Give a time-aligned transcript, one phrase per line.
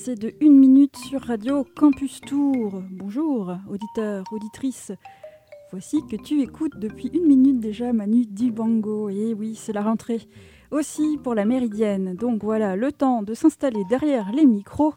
[0.00, 2.82] 11h, passé de 1 minute sur Radio Campus Tour.
[2.90, 4.92] Bonjour, auditeurs, auditrices.
[5.72, 9.10] Voici que tu écoutes depuis une minute déjà Manu Dibango.
[9.10, 10.20] Et oui, c'est la rentrée.
[10.70, 12.14] Aussi pour la méridienne.
[12.14, 14.94] Donc voilà, le temps de s'installer derrière les micros,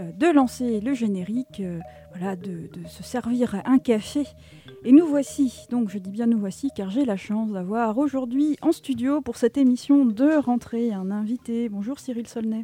[0.00, 1.80] euh, de lancer le générique, euh,
[2.14, 4.24] voilà, de, de se servir un café.
[4.84, 8.56] Et nous voici, donc je dis bien nous voici, car j'ai la chance d'avoir aujourd'hui
[8.60, 11.68] en studio pour cette émission de rentrée un invité.
[11.68, 12.62] Bonjour Cyril Solnay.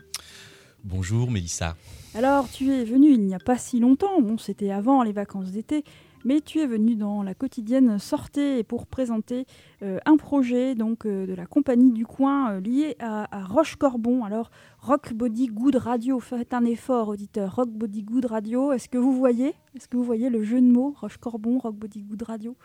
[0.85, 1.77] Bonjour Mélissa.
[2.15, 5.51] Alors, tu es venu il n'y a pas si longtemps, bon, c'était avant les vacances
[5.51, 5.85] d'été,
[6.25, 9.45] mais tu es venu dans la quotidienne Sortez pour présenter
[9.83, 14.25] euh, un projet donc euh, de la compagnie du coin euh, lié à, à Roche-Corbon.
[14.25, 17.57] Alors, Rock Body Good Radio, faites un effort, auditeur.
[17.57, 19.55] Rock Body Good Radio, est-ce que vous voyez?
[19.77, 22.57] Est-ce que vous voyez le jeu de mots Roche-Corbon, Rock Body Good Radio?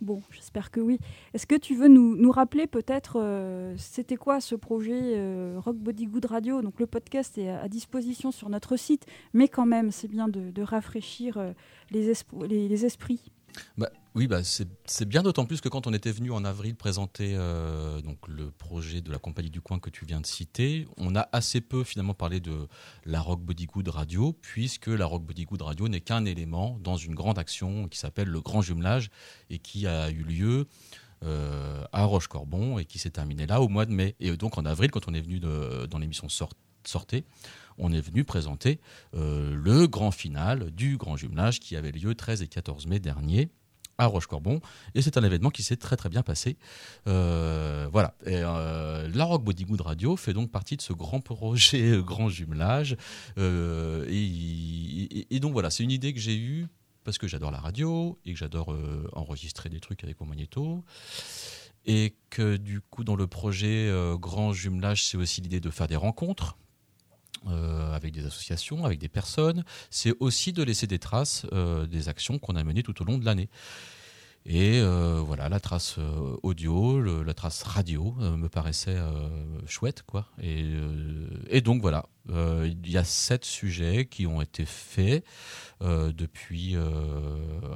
[0.00, 0.98] Bon, j'espère que oui.
[1.32, 6.06] Est-ce que tu veux nous, rappeler peut-être euh, c'était quoi ce projet euh, Rock Body
[6.06, 6.60] Good Radio?
[6.60, 10.62] Donc le podcast est à, disposition sur notre site, mais quand même c'est bien de,
[10.62, 11.52] rafraîchir euh,
[11.90, 12.14] les,
[12.68, 13.32] les esprits.
[13.78, 17.34] Bah, oui, bah, c'est bien d'autant plus que quand on était venu en avril présenter
[17.36, 21.14] euh, donc le projet de la compagnie du coin que tu viens de citer, on
[21.14, 22.66] a assez peu finalement parlé de
[23.04, 26.96] la Rock Body Good Radio, puisque la Rock Body Good Radio n'est qu'un élément dans
[26.96, 29.10] une grande action qui s'appelle le Grand Jumelage
[29.50, 30.66] et qui a eu lieu
[31.24, 34.16] euh, à Roche-Corbon et qui s'est terminée là au mois de mai.
[34.20, 37.24] Et donc en avril, quand on est venu dans l'émission Sort- Sortez,
[37.78, 38.80] on est venu présenter
[39.14, 43.50] euh, le grand final du grand jumelage qui avait lieu 13 et 14 mai dernier
[43.98, 44.60] à Roche-Corbon.
[44.94, 46.58] Et c'est un événement qui s'est très très bien passé.
[47.08, 48.14] Euh, voilà.
[48.26, 52.96] Euh, la Rock Body Good Radio fait donc partie de ce grand projet grand jumelage.
[53.38, 56.66] Et, donc voilà, c'est une idée que j'ai eue
[57.04, 58.76] parce que j'adore la radio et que j'adore
[59.14, 60.84] enregistrer des trucs avec mon magnéto.
[61.86, 65.96] Et que du coup, dans le projet Grand Jumelage, c'est aussi l'idée de faire des
[65.96, 66.58] rencontres
[67.48, 69.64] euh, avec des associations, avec des personnes.
[69.90, 73.18] C'est aussi de laisser des traces euh, des actions qu'on a menées tout au long
[73.18, 73.48] de l'année.
[74.44, 75.98] Et euh, voilà, la trace
[76.42, 78.96] audio, la trace radio me paraissait
[79.66, 80.28] chouette, quoi.
[80.40, 85.24] Et donc voilà, euh, il y a sept sujets qui ont été faits
[85.82, 86.82] euh, depuis euh,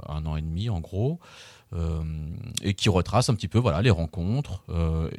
[0.08, 1.20] un an et demi, en gros,
[2.62, 4.64] et qui retracent un petit peu, voilà, les rencontres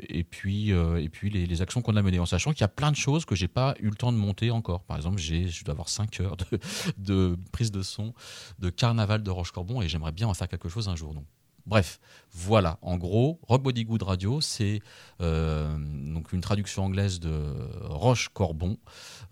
[0.10, 2.92] et puis et puis les, actions qu'on a menées, en sachant qu'il y a plein
[2.92, 4.84] de choses que j'ai pas eu le temps de monter encore.
[4.84, 6.60] Par exemple, je dois avoir 5 heures de,
[6.98, 8.14] de prise de son
[8.60, 11.14] de carnaval de Roche-Corbon et j'aimerais bien en faire quelque chose un jour.
[11.14, 11.24] Donc,
[11.66, 12.00] bref,
[12.32, 12.78] voilà.
[12.82, 14.82] En gros, Rock Body Good Radio, c'est
[15.22, 15.76] euh,
[16.14, 18.78] donc une traduction anglaise de Roche-Corbon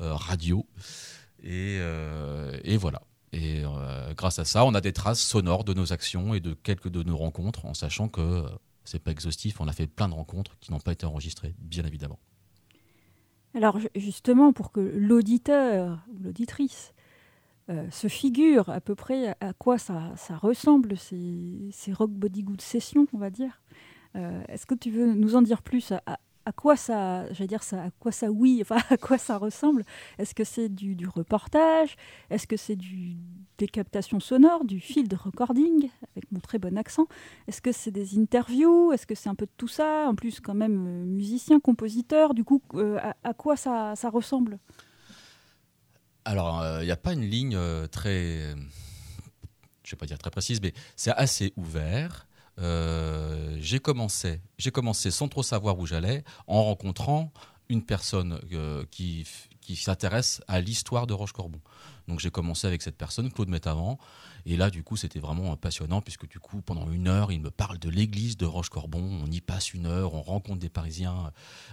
[0.01, 0.65] euh, radio
[1.41, 3.01] et, euh, et voilà.
[3.31, 3.61] Et
[4.17, 7.03] grâce à ça, on a des traces sonores de nos actions et de quelques de
[7.03, 8.43] nos rencontres, en sachant que
[8.85, 9.61] c'est pas exhaustif.
[9.61, 12.17] On a fait plein de rencontres qui n'ont pas été enregistrées, bien évidemment.
[13.53, 16.93] Alors ju- justement, pour que l'auditeur ou l'auditrice
[17.91, 23.17] se figure à peu près à, quoi ça, ressemble, ces, Rock Body Good sessions, on
[23.17, 23.61] va dire,
[24.15, 26.17] euh, est-ce que tu veux nous en dire plus à,
[26.55, 29.83] quoi ça, j'allais dire ça, à quoi ça oui, enfin à quoi ça ressemble?
[30.17, 31.95] Est-ce que c'est du, reportage?
[32.31, 33.17] Est-ce que c'est du,
[33.59, 37.05] des captations sonores, du field recording avec mon très bon accent?
[37.47, 38.91] Est-ce que c'est des interviews?
[38.93, 40.07] Est-ce que c'est un peu de tout ça?
[40.07, 44.57] En plus, quand même, euh, musicien, compositeur, du coup, euh, à, quoi ça ressemble?
[46.29, 48.55] Alors, il n'y a pas une ligne euh, très, euh,
[49.83, 52.27] je vais pas dire très précise, mais c'est assez ouvert.
[52.59, 57.33] Euh, j'ai commencé, j'ai commencé sans trop savoir où j'allais, en rencontrant
[57.67, 59.25] une personne euh, qui
[59.75, 61.61] s'intéresse à l'histoire de Roche-Corbon.
[62.07, 63.97] Donc j'ai commencé avec cette personne, Claude Métavant,
[64.49, 67.51] et là du coup c'était vraiment passionnant puisque du coup pendant une heure il me
[67.51, 71.31] parle de l'église de Roche-Corbon, on y passe une heure, on rencontre des Parisiens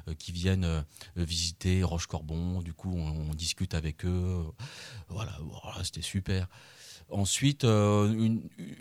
[0.08, 0.82] euh, qui viennent euh,
[1.16, 4.44] visiter Roche-Corbon, du coup on, on discute avec eux,
[5.08, 6.48] voilà, voilà, c'était super.
[7.08, 8.12] Ensuite, euh,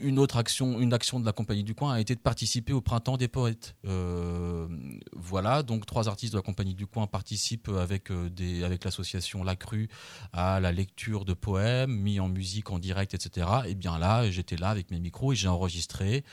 [0.01, 2.81] une, autre action, une action de la compagnie du coin a été de participer au
[2.81, 3.75] printemps des poètes.
[3.85, 4.67] Euh,
[5.13, 8.29] voilà, donc trois artistes de la compagnie du coin participent avec euh,
[8.63, 9.89] avec l'association La Crue
[10.33, 13.47] à la lecture de poèmes mis en musique en direct, etc.
[13.67, 16.23] Et bien là, j'étais là avec mes micros et j'ai enregistré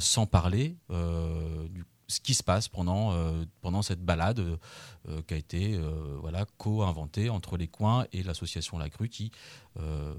[0.00, 5.36] sans parler du ce qui se passe pendant, euh, pendant cette balade euh, qui a
[5.36, 9.30] été euh, voilà, co-inventée entre les coins et l'association La Crue qui,
[9.78, 10.14] euh,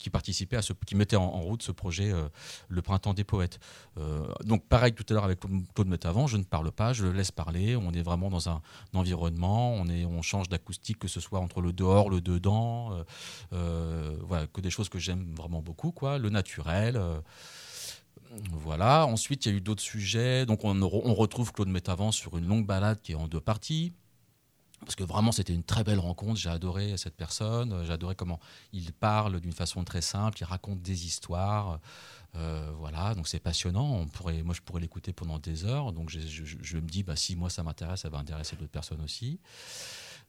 [0.00, 2.28] qui participait à ce, qui mettait en, route ce projet euh,
[2.68, 3.60] Le Printemps des Poètes.
[3.98, 5.40] Euh, donc pareil tout à l'heure avec
[5.74, 8.62] Claude Metavant, je ne parle pas, je le laisse parler, on est vraiment dans un,
[8.94, 13.04] environnement, on, est, on change d'acoustique que ce soit entre le dehors, le dedans, euh,
[13.52, 17.00] euh, voilà, que des choses que j'aime vraiment beaucoup, quoi, le naturel.
[18.52, 19.06] Voilà.
[19.06, 20.46] Ensuite, il y a eu d'autres sujets.
[20.46, 23.92] Donc, on, on retrouve Claude Métavant sur une longue balade qui est en deux parties.
[24.80, 28.40] parce que vraiment c'était une très belle rencontre, j'ai adoré cette personne, j'ai adoré comment
[28.72, 31.80] il parle d'une façon très simple, il raconte des histoires,
[32.36, 36.10] euh, voilà, donc c'est passionnant, on pourrait, moi je pourrais l'écouter pendant des heures, donc
[36.10, 39.38] je, je, me dis, bah, si moi ça m'intéresse, ça va intéresser d'autres personnes aussi.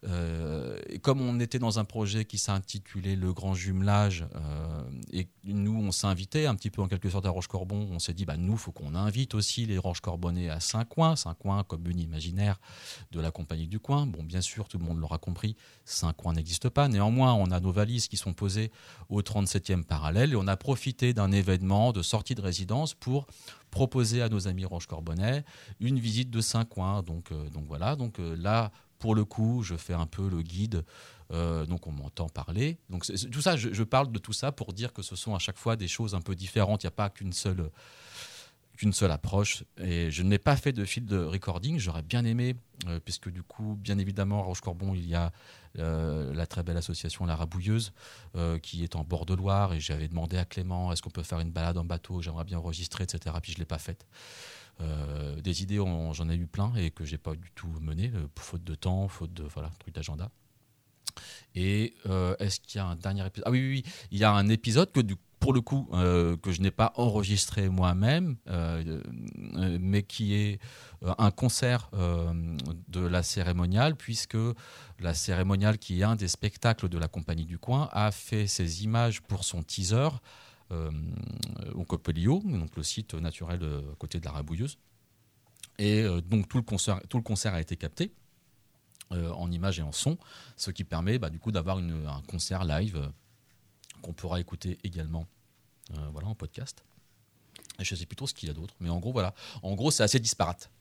[0.03, 5.27] Euh, et comme on était dans un projet qui s'intitulait Le Grand Jumelage, euh, et
[5.43, 8.37] nous, on invité un petit peu en quelque sorte à Roche-Corbon, on s'est dit, bah,
[8.37, 12.59] nous, faut qu'on invite aussi les Roche-Corbonnais à Saint-Coin, Saint-Coin comme une imaginaire
[13.11, 14.07] de la Compagnie du Coin.
[14.07, 15.55] Bon, bien sûr, tout le monde l'aura compris,
[15.85, 16.87] Saint-Coin n'existe pas.
[16.87, 18.71] Néanmoins, on a nos valises qui sont posées
[19.09, 23.27] au 37e parallèle, et on a profité d'un événement de sortie de résidence pour
[23.69, 25.45] proposer à nos amis Roche-Corbonnais
[25.79, 27.03] une visite de Saint-Coin.
[27.03, 28.71] Donc, euh, donc voilà, donc là,
[29.01, 30.85] pour le coup, je fais un peu le guide,
[31.33, 32.77] euh, donc on m'entend parler.
[32.89, 35.57] Donc tout ça, je, parle de tout ça pour dire que ce sont à chaque
[35.57, 36.83] fois des choses un peu différentes.
[36.83, 37.69] Il n'y a pas qu'une seule
[38.77, 39.63] qu'une seule approche.
[39.77, 41.77] Et je n'ai pas fait de fil de recording.
[41.77, 42.55] J'aurais bien aimé,
[42.87, 45.31] euh, puisque du coup, bien évidemment, à Roche-Corbon, il y a
[45.79, 47.91] euh, la très belle association La Rabouilleuse,
[48.61, 49.73] qui est en bord de Loire.
[49.73, 52.21] Et j'avais demandé à Clément, est-ce qu'on peut faire une balade en bateau?
[52.21, 53.35] J'aimerais bien enregistrer, etc.
[53.41, 54.05] Puis je ne l'ai pas faite.
[54.81, 58.27] Euh, des idées, j'en ai eu plein et que j'ai pas du tout mené, euh,
[58.37, 60.29] faute de temps, faute de voilà, truc d'agenda.
[61.55, 63.43] Et euh, est-ce qu'il y a un dernier épisode?
[63.47, 65.01] Ah oui, oui, il y a un épisode que
[65.39, 68.37] pour le coup, que je n'ai pas enregistré moi-même,
[69.79, 70.59] mais qui est
[71.17, 71.89] un concert
[72.87, 74.37] de la cérémoniale, puisque
[74.99, 78.83] la cérémoniale, qui est un des spectacles de la Compagnie du Coin, a fait ses
[78.83, 80.09] images pour son teaser
[81.73, 84.77] au Copelio, donc le site naturel euh, à côté de la Rabouilleuse.
[85.77, 88.11] Et euh, donc tout le, concert, tout le concert a été capté
[89.13, 90.17] en images et en son,
[90.55, 93.11] ce qui permet bah, du coup d'avoir un concert live
[94.01, 95.27] qu'on pourra écouter également
[96.13, 96.85] voilà, en podcast.
[97.77, 99.33] Et je ne sais plus trop ce qu'il y a d'autre, mais en gros, voilà.
[99.63, 100.71] En gros, c'est assez disparate.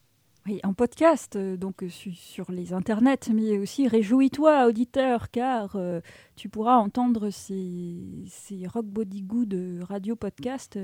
[0.47, 6.01] Oui, en podcast, euh, donc euh, sur les internets, mais aussi réjouis-toi, auditeur, car euh,
[6.35, 10.79] tu pourras entendre ces, ces Rock Body Good radio podcast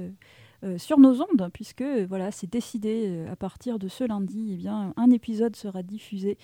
[0.77, 5.11] sur nos ondes, puisque voilà, c'est décidé à partir de ce lundi, eh bien, un
[5.11, 6.37] épisode sera diffusé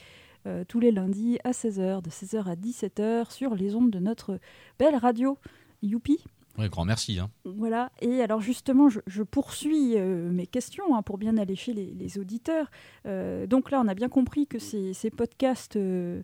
[0.67, 4.39] tous les lundis à 16h, de 16h à 17h sur les ondes de notre
[4.77, 5.39] belle radio.
[5.81, 6.23] Youpi
[6.57, 7.19] oui, grand merci.
[7.19, 7.31] Hein.
[7.45, 12.19] Voilà, et alors justement, je, poursuis euh, mes questions hein, pour bien allécher les, les
[12.19, 12.69] auditeurs.
[13.07, 16.21] Euh, donc là, on a bien compris que ces, ces podcasts euh,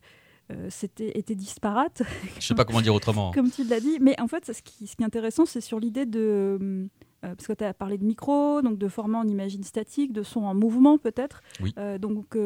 [0.99, 2.03] étaient disparates.
[2.33, 3.31] Je ne sais pas comment dire autrement.
[3.33, 5.79] Comme tu l'as dit, mais en fait, ce qui, ce qui est intéressant, c'est sur
[5.79, 6.87] l'idée de...
[7.21, 10.43] parce que tu as parlé de micro, donc de format en imagine statique, de son
[10.43, 11.41] en mouvement peut-être.
[11.61, 11.73] Oui.
[11.99, 12.37] donc,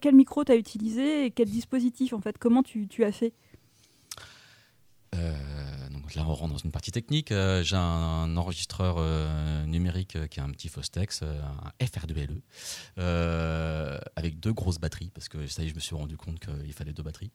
[0.00, 3.34] quel micro tu as utilisé et quel dispositif en fait Comment tu, tu as fait?
[6.14, 7.32] Là, on rentre dans une partie technique.
[7.32, 12.40] Euh, j'ai un, enregistreur euh, numérique euh, qui est un petit Fostex, un FR2LE,
[14.16, 16.72] avec deux grosses batteries, parce que ça y est, je me suis rendu compte qu'il
[16.72, 17.30] fallait deux batteries.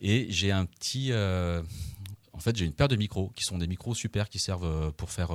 [0.00, 1.12] Et j'ai un petit.
[1.12, 5.10] en fait, j'ai une paire de micros qui sont des micros super qui servent pour
[5.10, 5.30] faire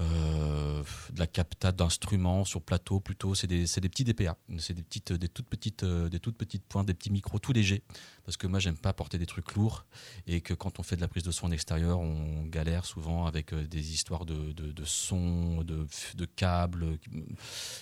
[0.00, 0.82] euh,
[1.12, 3.34] de la captate d'instruments sur plateau plutôt.
[3.34, 6.64] C'est des, des, petits DPA, c'est des petites, des toutes petites, euh, des toutes petites
[6.64, 7.82] pointes, des petits micros tout légers.
[8.24, 9.86] Parce que moi j'aime pas porter des trucs lourds
[10.26, 13.26] et que quand on fait de la prise de son en extérieur, on galère souvent
[13.26, 15.86] avec euh, des histoires de, de, de son, de,
[16.16, 16.98] de câbles.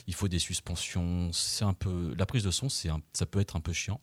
[0.07, 1.31] Il faut des suspensions.
[1.33, 4.01] C'est un peu la prise de son, c'est ça peut être un peu chiant.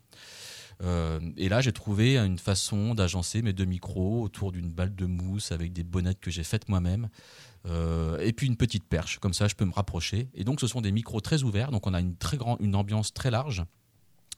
[1.36, 5.52] Et là, j'ai trouvé une façon d'agencer mes deux micros autour d'une balle de mousse
[5.52, 7.08] avec des bonnettes que j'ai faites moi-même.
[7.66, 10.28] Euh, et puis une petite perche, comme ça je peux me rapprocher.
[10.34, 12.74] Et donc ce sont des micros très ouverts, donc on a une, très grande, une
[12.74, 13.64] ambiance très large.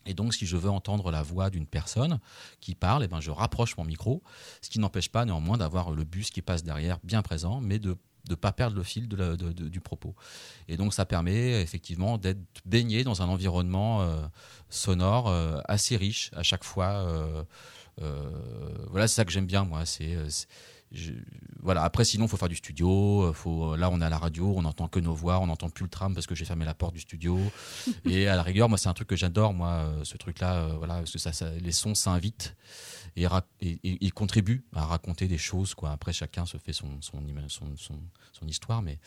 [0.04, 2.18] Et donc, si je veux entendre la voix d'une personne
[2.58, 4.20] qui parle, eh ben, je rapproche mon micro,
[4.60, 7.96] ce qui n'empêche pas néanmoins d'avoir le bus qui passe derrière bien présent, mais de
[8.28, 10.14] ne pas perdre le fil de du propos.
[10.68, 14.22] Et donc, ça permet effectivement d'être baigné dans un environnement euh,
[14.68, 17.06] sonore euh, assez riche à chaque fois.
[18.90, 19.84] voilà, c'est ça que j'aime bien, moi.
[19.86, 20.16] C'est
[21.62, 21.84] voilà.
[21.84, 23.22] Après, sinon, il faut faire du studio.
[23.22, 25.70] Euh, faut, là, on est à la radio, on n'entend que nos voix, on n'entend
[25.70, 27.38] plus le tram parce que j'ai fermé la porte du studio.
[28.04, 30.74] et à la rigueur, moi, c'est un truc que j'adore, moi, euh, ce truc-là, euh,
[30.76, 32.54] voilà, parce que ça, les sons s'invitent
[33.16, 33.26] et,
[33.60, 35.74] ils contribuent à raconter des choses.
[35.74, 35.90] Quoi.
[35.90, 37.98] Après, chacun se fait son, son, son,
[38.32, 38.98] son histoire, mais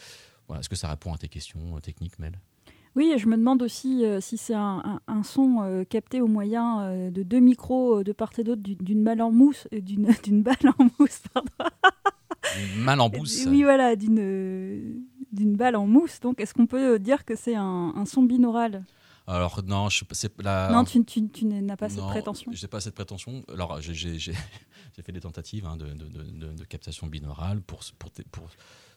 [0.48, 2.40] voilà, est-ce que ça répond à tes questions techniques, Mel?
[2.96, 7.12] Oui, je me demande aussi euh, si c'est un, son euh, capté au moyen euh,
[7.12, 11.22] de deux micros de part et d'autre d'une balle en mousse, d'une balle en mousse,
[11.34, 11.50] pardon.
[12.58, 13.46] Une balle en mousse.
[13.48, 16.22] Oui, voilà, d'une d'une balle en mousse.
[16.22, 18.86] Donc, est-ce qu'on peut dire que c'est un, son binaural?
[19.28, 20.70] Alors non, je, c'est la...
[20.72, 22.52] non, tu, tu, tu n'as pas cette prétention.
[22.54, 23.44] Je n'ai pas cette prétention.
[23.52, 24.34] Alors j'ai
[25.02, 28.50] fait des tentatives hein, de, de, de, captation binaurale pour, pour, pour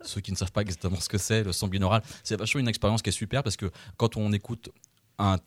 [0.02, 2.68] ceux qui ne savent pas exactement ce que c'est, le son binaural, c'est vachement une
[2.68, 4.70] expérience qui est super parce que quand on écoute
[5.18, 5.38] un,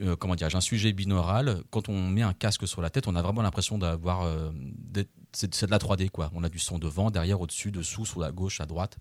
[0.00, 1.62] euh, comment dire, un sujet binaural.
[1.70, 4.50] Quand on met un casque sur la tête, on a vraiment l'impression d'avoir, euh,
[5.32, 6.30] c'est de la 3D quoi.
[6.34, 8.98] On a du son devant, derrière, au-dessus, dessous, sur la gauche, à droite.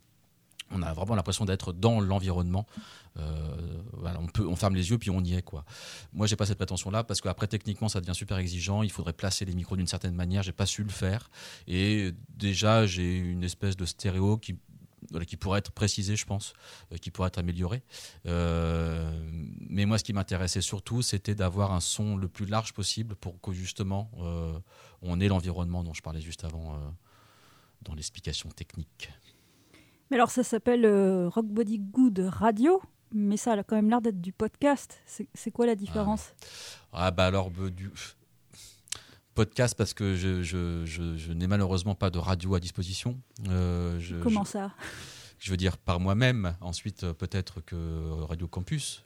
[0.71, 2.65] On a vraiment l'impression d'être dans l'environnement.
[3.17, 3.81] Euh,
[4.39, 5.65] on ferme les yeux puis on y est quoi.
[6.13, 8.81] Moi, j'ai pas cette prétention-là parce qu'après techniquement, ça devient super exigeant.
[8.81, 10.43] Il faudrait placer les micros d'une certaine manière.
[10.43, 11.29] J'ai pas su le faire
[11.67, 14.57] et déjà j'ai une espèce de stéréo qui
[15.39, 16.53] pourrait être précisé, je pense,
[16.91, 17.83] euh, qui pourrait être amélioré.
[18.25, 19.11] Euh,
[19.69, 23.39] mais moi, ce qui m'intéressait surtout, c'était d'avoir un son le plus large possible pour
[23.41, 24.09] que justement
[25.01, 26.79] on ait l'environnement dont je parlais juste avant
[27.83, 29.09] dans l'explication technique.
[30.13, 30.85] Mais alors, ça s'appelle
[31.33, 32.79] Rock Body Good Radio.
[33.15, 35.01] Mais ça a quand même l'air d'être du podcast.
[35.33, 36.35] C'est quoi la différence?
[36.91, 37.89] Ah, bah alors, du,
[39.33, 43.19] podcast parce que je, je, je, n'ai malheureusement pas de radio à disposition.
[43.49, 44.71] Euh, Comment ça?
[45.39, 46.55] je veux dire par moi-même.
[46.61, 49.03] Ensuite, euh, peut-être que Radio Campus.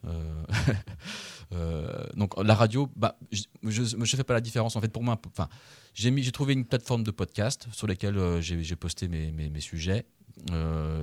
[1.54, 4.76] Euh, donc la radio, bah, je ne fais pas la différence.
[4.76, 5.48] En fait, pour moi, enfin,
[5.94, 10.04] j'ai trouvé une plateforme de podcast sur laquelle j'ai posté mes, mes, mes sujets.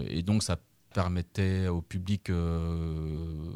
[0.09, 0.57] Et donc, ça
[0.95, 3.51] permettait au public euh,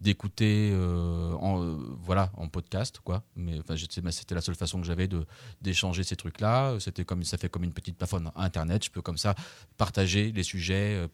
[0.00, 3.24] d'écouter euh, en euh, voilà en podcast quoi.
[3.34, 3.74] Mais enfin
[4.10, 5.26] c'était la seule façon que j'avais de
[5.60, 8.84] d'échanger ces trucs là c'était comme ça fait comme une petite plateforme internet.
[8.84, 9.34] Je peux comme ça
[9.76, 11.08] partager les sujets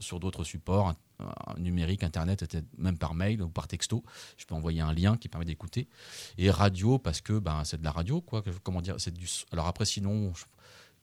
[0.00, 0.94] sur d'autres supports
[1.56, 2.44] numériques internet
[2.76, 4.04] même par mail ou par texto.
[4.36, 5.88] Je peux envoyer un lien qui permet d'écouter.
[6.36, 9.66] Et radio parce que ben c'est de la radio quoi comment dire c'est du alors
[9.66, 10.34] après sinon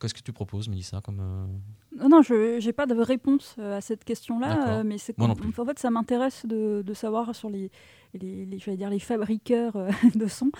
[0.03, 3.79] Qu'est-ce que tu proposes, Mélissa comme euh, Non, je n'ai pas de réponse euh, à
[3.79, 7.71] cette question-là, euh, mais c'est en fait ça m'intéresse de, de, savoir sur les,
[8.13, 9.77] les, je vais dire les fabriqueurs
[10.15, 10.51] de son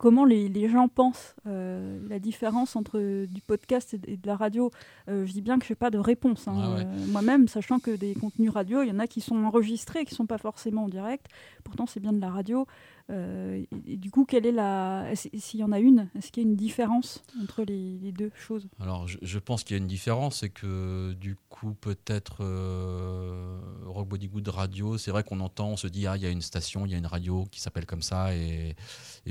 [0.00, 4.72] comment les, les, gens pensent la différence entre du podcast et de, la radio.
[5.06, 6.48] je dis bien que je n'ai pas de réponse.
[6.48, 6.86] Hein.
[7.12, 10.16] Moi-même, sachant que des contenus radio, il y en a qui sont enregistrés, qui ne
[10.16, 11.26] sont pas forcément en direct.
[11.62, 12.66] Pourtant, c'est bien de la radio.
[13.08, 16.46] Euh, et, du coup, quelle est la, s'il y en a une, est-ce qu'il y
[16.46, 18.66] a une différence entre les, deux choses?
[18.80, 24.08] Alors, je, pense qu'il y a une différence, c'est que du coup, peut-être euh, Rock
[24.08, 26.42] Body Good Radio, c'est vrai qu'on entend, on se dit ah, il y a une
[26.42, 28.74] station, il y a une radio qui s'appelle comme ça et,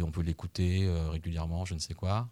[0.01, 2.29] on peut l'écouter euh, régulièrement, je ne sais quoi.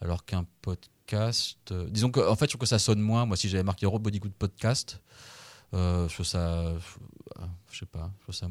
[0.00, 3.24] Alors qu'un podcast, disons que en fait, je trouve que ça sonne moins.
[3.24, 5.00] Moi, si j'avais marqué Rock Body Good Podcast.
[5.72, 6.74] Je ça,
[7.70, 8.48] je sais pas, ça,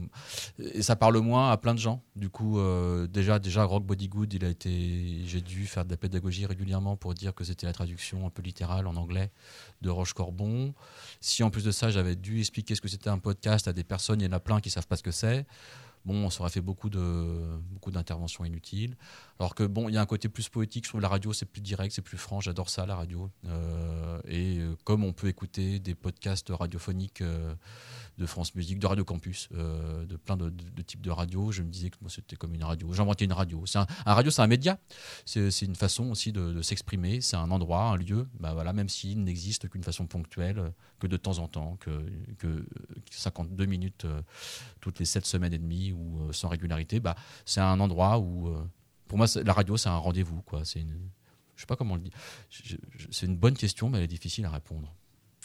[0.59, 2.03] et ça parle moins à plein de gens.
[2.15, 5.91] Du coup, euh, déjà, déjà Rock Body Good, il a été, j'ai dû faire de
[5.91, 9.31] la pédagogie régulièrement pour dire que c'était la traduction un peu littérale en anglais
[9.81, 10.73] de Roche Corbon.
[11.19, 13.83] Si en plus de ça, j'avais dû expliquer ce que c'était un podcast à des
[13.83, 15.45] personnes, il y en a plein qui savent pas ce que c'est
[16.05, 18.95] bon, ça aurait fait beaucoup de beaucoup d'interventions inutiles.
[19.39, 20.85] Alors que bon, il y a un côté plus poétique.
[20.85, 22.41] Je trouve la radio c'est plus direct, c'est plus franc.
[22.41, 23.29] J'adore ça la radio.
[23.45, 27.23] Euh, et euh, comme on peut écouter des podcasts radiophoniques
[28.21, 30.51] de France Musique, de Radio Campus, de plein de,
[30.81, 32.93] types de radios, je me disais que moi c'était comme une radio.
[32.93, 33.65] J'inventais une radio.
[33.65, 34.77] C'est un, radio, c'est un média.
[35.25, 37.21] C'est une façon aussi de, s'exprimer.
[37.21, 38.27] C'est un endroit, un lieu.
[38.39, 42.05] Bah voilà, même s'il n'existe qu'une façon ponctuelle, que de temps en temps, que,
[42.37, 42.65] que
[43.09, 44.05] 52 minutes
[44.79, 48.49] toutes les 7 semaines et demie ou euh, sans régularité, bah, c'est un endroit où,
[48.49, 48.63] euh,
[49.07, 50.41] pour moi, la radio, c'est un rendez-vous.
[50.41, 50.65] Quoi.
[50.65, 51.09] C'est une,
[51.55, 52.13] je sais pas comment le dire.
[53.11, 54.93] C'est une bonne question, mais elle est difficile à répondre.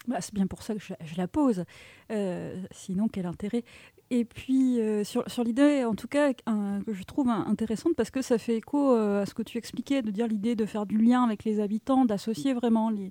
[0.07, 1.65] Bah, c'est bien pour ça que je, la pose.
[2.11, 3.65] Euh, sinon, quel intérêt?
[4.11, 8.39] Et puis, sur, sur l'idée, en tout cas, que je trouve intéressante, parce que ça
[8.39, 11.43] fait écho à ce que tu expliquais, de dire l'idée de faire du lien avec
[11.45, 13.11] les habitants, d'associer vraiment les,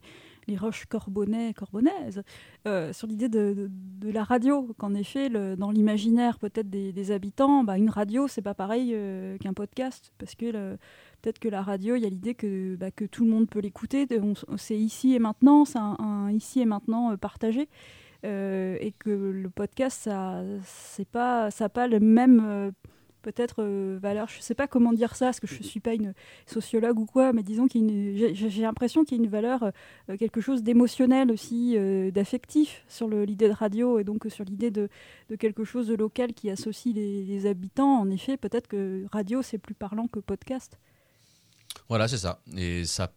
[0.57, 2.23] roches corbonnais, corbonnaises,
[2.67, 3.69] euh, sur l'idée de,
[4.03, 8.91] la radio, qu'en effet, dans l'imaginaire peut-être des, habitants, bah, une radio, c'est pas pareil
[8.93, 10.77] euh, qu'un podcast, parce que
[11.25, 13.59] peut-être que la radio, il y a l'idée que, bah, que tout le monde peut
[13.59, 14.07] l'écouter,
[14.57, 17.67] c'est ici et maintenant, c'est un, ici et maintenant euh, partagé.
[18.23, 22.73] et que le podcast, ça n'a pas, ça pas le même
[23.25, 25.79] peut-être euh, valeur, je ne sais pas comment dire ça, parce que je ne suis
[25.79, 26.13] pas une
[26.45, 29.71] sociologue ou quoi, mais disons qu'il j'ai l'impression qu'il y a une valeur,
[30.09, 34.69] euh, quelque chose d'émotionnel aussi, euh, d'affectif sur l'idée de radio et donc sur l'idée
[34.69, 34.89] de,
[35.39, 37.99] quelque chose de local qui associe les, habitants.
[37.99, 40.79] En effet, peut-être que radio c'est plus parlant que podcast.
[41.89, 42.41] Voilà, c'est ça.
[42.55, 43.11] Et ça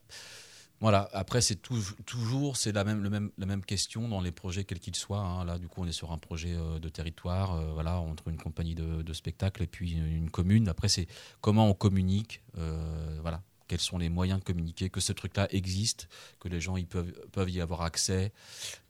[0.81, 1.61] voilà, après c'est
[2.07, 5.19] toujours c'est la même, le même, la même question dans les projets quels qu'ils soient.
[5.19, 5.45] Hein.
[5.45, 8.37] Là, du coup, on est sur un projet euh, de territoire, euh, voilà, entre une
[8.37, 10.69] compagnie de, spectacle et puis une commune.
[10.69, 11.09] Après, c'est
[11.41, 16.09] comment on communique, euh, voilà, quels sont les moyens de communiquer, que ce truc-là existe,
[16.41, 18.33] que les gens ils peuvent, peuvent y avoir accès,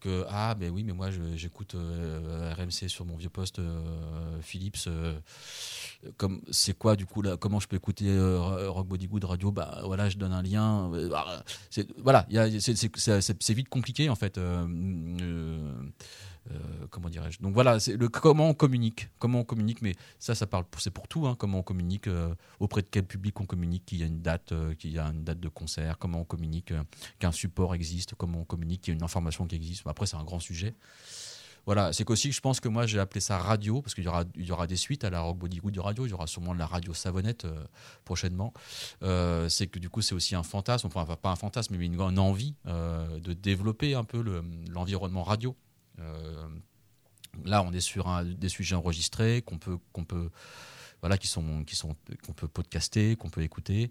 [0.01, 4.87] que ah ben oui mais moi j'écoute euh, RMC sur mon vieux poste euh, Philips,
[4.87, 5.19] euh,
[6.17, 8.17] comme c'est quoi du coup comment je peux écouter
[8.69, 14.15] Rock Body Good radio, bah voilà je donne un lien, voilà c'est vite compliqué en
[14.15, 14.39] fait
[16.91, 17.41] comment dirais-je?
[17.41, 20.91] Donc voilà, c'est le comment on communique, comment on communique, mais ça, ça parle, c'est
[20.91, 22.09] pour tout, hein, comment on communique,
[22.61, 25.25] auprès de quel public on communique, qu'il y a une date, qu'il y a une
[25.25, 26.73] date de concert, comment on communique,
[27.19, 29.87] qu'un support existe, comment on communique, qu'il y a une information qui existe.
[29.87, 30.75] Après, c'est un grand sujet.
[31.69, 34.25] Voilà, c'est qu'aussi, je pense que moi, j'ai appelé ça radio, parce qu'il y aura,
[34.37, 36.27] il y aura des suites à la Rock Body Good du radio, il y aura
[36.27, 37.63] sûrement de la radio savonnette euh,
[38.07, 38.55] prochainement.
[39.03, 42.01] Euh, c'est que du coup, c'est aussi un fantasme, enfin, pas un fantasme, mais une,
[42.01, 44.25] envie euh, de développer un peu
[44.71, 45.55] l'environnement radio.
[47.45, 50.31] Là, on est sur des sujets enregistrés qu'on peut, qu'on peut
[51.01, 51.95] voilà, qui sont, qui sont,
[52.27, 53.91] qu'on peut podcaster, qu'on peut écouter.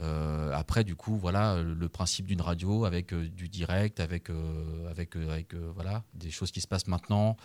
[0.00, 4.90] Euh, après, du coup, voilà, le principe d'une radio avec euh, du direct, avec, euh,
[4.90, 7.36] avec, avec voilà, des choses qui se passent maintenant.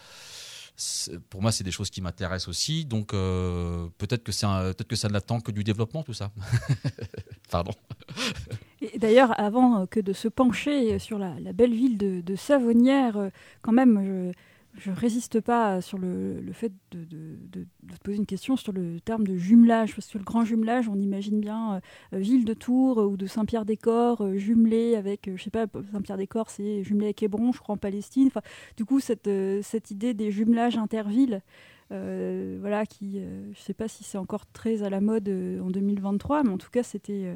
[1.29, 2.85] Pour moi, c'est des choses qui m'intéressent aussi.
[2.85, 4.31] Donc, peut-être que
[4.71, 6.31] peut-être que ça n'attend que du développement, tout ça.
[7.51, 7.71] Pardon.
[8.97, 13.29] D'ailleurs, avant que de se pencher sur la, belle ville de, de Savonnière,
[13.61, 14.33] quand même,
[14.75, 17.67] je résiste pas sur le, fait de, de,
[18.03, 21.39] poser une question sur le terme de jumelage, parce que le grand jumelage, on imagine
[21.39, 21.81] bien
[22.13, 26.49] euh, ville de Tours ou de Saint-Pierre-des-Corps euh, jumelé avec, euh, je sais pas, Saint-Pierre-des-Corps,
[26.49, 28.27] c'est jumelé avec Hébron, je crois, en Palestine.
[28.27, 28.41] Enfin,
[28.77, 29.29] du coup, cette,
[29.61, 31.41] cette idée des jumelages intervilles,
[31.89, 33.21] voilà, qui,
[33.53, 35.27] je sais pas si c'est encore très à la mode
[35.61, 37.35] en 2023, mais en tout cas, c'était euh,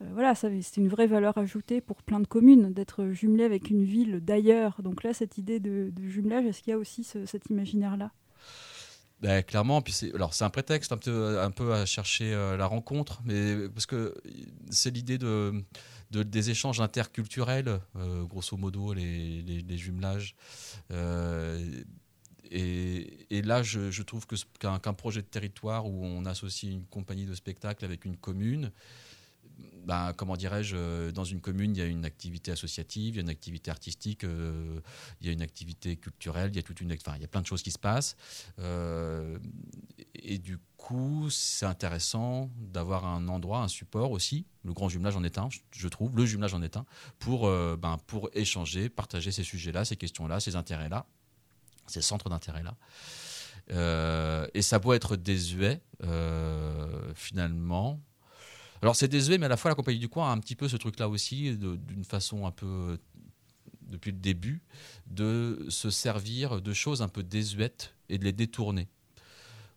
[0.00, 4.20] voilà, c'est une vraie valeur ajoutée pour plein de communes d'être jumelé avec une ville
[4.20, 4.80] d'ailleurs.
[4.82, 8.12] Donc là, cette idée de, jumelage, est-ce qu'il y a aussi cet imaginaire-là?
[9.20, 13.20] Ben, clairement, puis c'est alors c'est un prétexte un peu à chercher euh, la rencontre,
[13.24, 14.14] mais parce que
[14.70, 15.64] c'est l'idée de,
[16.12, 20.36] des échanges interculturels, euh, grosso modo les, jumelages.
[22.52, 24.24] et, là, je, trouve
[24.60, 28.70] qu'un projet de territoire où on associe une compagnie de spectacle avec une commune,
[29.88, 33.20] ben, comment dirais-je, euh, dans une commune, il y a une activité associative, il y
[33.20, 34.80] a une activité artistique, euh,
[35.22, 37.28] il y a une activité culturelle, il y a toute une, enfin, il y a
[37.28, 38.14] plein de choses qui se passent.
[38.58, 39.38] Euh,
[40.14, 44.44] et du coup, c'est intéressant d'avoir un endroit, un support aussi.
[44.62, 46.84] Le grand jumelage en est un, je trouve, le jumelage en est un,
[47.18, 51.06] pour, ben, pour échanger, partager ces sujets-là, ces questions-là, ces intérêts-là,
[51.86, 52.76] ces centres d'intérêt-là.
[54.52, 55.80] et ça peut être désuet,
[57.14, 58.02] finalement,
[58.82, 60.68] alors c'est désuet, mais à la fois la compagnie du coin a un petit peu
[60.68, 62.98] ce truc-là aussi, d'une façon un peu
[63.82, 64.62] depuis le début,
[65.06, 68.88] de se servir de choses un peu désuètes et de les détourner.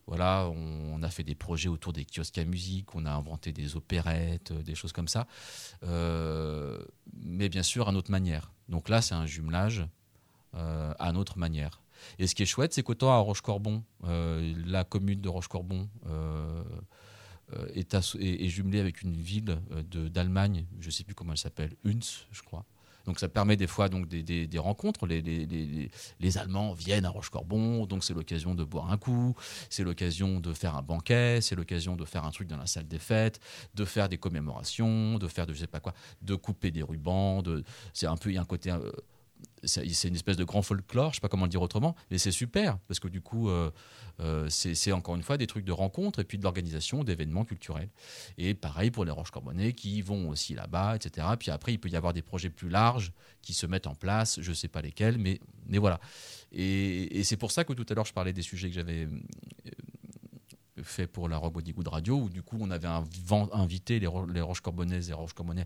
[0.08, 3.76] Voilà, on, a fait des projets autour des kiosques à musique, on a inventé des
[3.76, 5.26] opérettes, des choses comme ça,
[5.84, 6.84] euh,
[7.14, 8.52] mais bien sûr à notre manière.
[8.68, 9.86] Donc là, c'est un jumelage
[10.56, 11.82] euh, à notre manière.
[12.20, 15.88] Et ce qui est chouette, c'est qu'autant à Rochecorbon, euh, la commune de Rochecorbon,
[17.54, 21.76] euh, est, jumelé avec une ville euh, d'Allemagne, je ne sais plus comment elle s'appelle,
[21.86, 22.66] Hunz, je crois.
[23.06, 25.08] Donc ça permet des fois donc des, rencontres.
[25.08, 29.36] Les, les, Allemands viennent à Rochecorbon, donc c'est l'occasion de boire un coup,
[29.70, 32.88] c'est l'occasion de faire un banquet, c'est l'occasion de faire un truc dans la salle
[32.88, 33.40] des fêtes,
[33.74, 37.42] de faire des commémorations, de faire de je sais pas quoi, de couper des rubans.
[37.42, 38.92] De, c'est un peu il y a un côté euh,
[39.64, 42.32] c'est une espèce de grand folklore, je sais pas comment le dire autrement, mais c'est
[42.32, 43.70] super parce que du coup, euh,
[44.20, 47.90] euh, c'est encore une fois des trucs de rencontre et puis de l'organisation d'événements culturels.
[48.38, 51.28] Et pareil pour les Roches Corbonnées qui vont aussi là-bas, etc.
[51.40, 54.40] Puis après, il peut y avoir des projets plus larges qui se mettent en place,
[54.42, 56.00] je sais pas lesquels, mais, mais voilà.
[56.52, 59.10] Et, c'est pour ça que tout à l'heure, je parlais des sujets que j'avais euh,
[60.84, 62.90] fait pour la Rock Good Radio, où du coup, on avait
[63.54, 65.66] invité les, les Roches Corbonnaises et Roches Corbonnais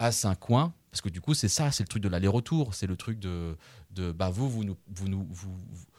[0.00, 2.96] à Saint-Coin, parce que du coup, c'est ça, c'est le truc de l'aller-retour, c'est le
[2.96, 3.54] truc de,
[3.90, 5.54] de bah, vous, vous nous, vous, nous, vous,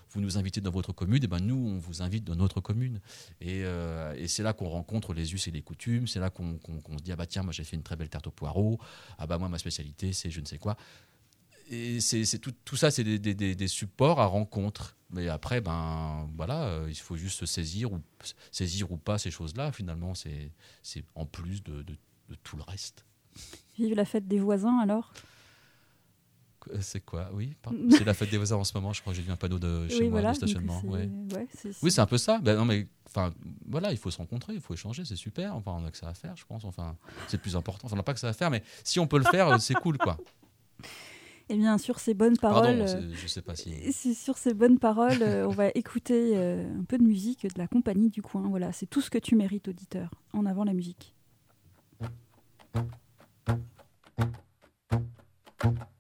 [0.10, 3.00] vous nous invitez dans votre commune, et ben nous, on vous invite dans notre commune.
[3.40, 6.58] Et, euh, et c'est là qu'on rencontre les us et les coutumes, c'est là qu'on
[6.98, 8.80] se dit, ah bah tiens, moi j'ai fait une très belle tarte au poireau,
[9.20, 10.76] ah bah moi ma spécialité c'est je ne sais quoi.
[11.70, 14.98] Et c'est tout, tout, ça, c'est des, des, supports à rencontre.
[15.10, 18.02] Mais après, ben voilà, euh, il faut juste se saisir ou,
[18.52, 19.72] saisir ou pas ces choses-là.
[19.72, 20.52] Finalement, c'est
[21.16, 23.06] en plus de, de tout le reste.
[23.78, 25.14] Vive la fête des voisins alors?
[26.70, 27.30] Euh, c'est quoi?
[27.34, 27.56] Oui,
[27.92, 28.94] c'est la fête des voisins en ce moment.
[28.94, 30.82] Je crois que j'ai vu un panneau de chez moi de stationnement.
[31.82, 32.40] oui, c'est un peu ça.
[32.40, 33.34] Ben non, mais enfin,
[33.68, 35.56] voilà, il faut se rencontrer, il faut échanger, c'est super.
[35.56, 36.66] Enfin, on a que ça à faire, je pense.
[36.66, 36.96] Enfin,
[37.28, 37.86] c'est le plus important.
[37.86, 39.74] Enfin, on n'a pas que ça à faire, mais si on peut le faire, c'est
[39.76, 40.18] cool, quoi.
[40.82, 40.86] Et
[41.50, 43.56] eh bien, sur ces bonnes paroles, Pardon, je sais pas
[43.94, 44.14] si.
[44.14, 47.68] Sur ces bonnes paroles, euh, on va écouter euh, un peu de musique de la
[47.68, 48.48] compagnie du coin.
[48.48, 50.12] Voilà, c'est tout ce que tu mérites, auditeur.
[50.34, 51.14] En avant la musique.
[53.46, 53.64] Thank
[55.64, 55.91] you.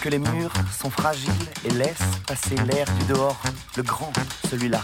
[0.00, 1.30] Que les murs sont fragiles
[1.64, 3.40] et laissent passer l'air du dehors,
[3.76, 4.12] le grand,
[4.50, 4.80] celui-là,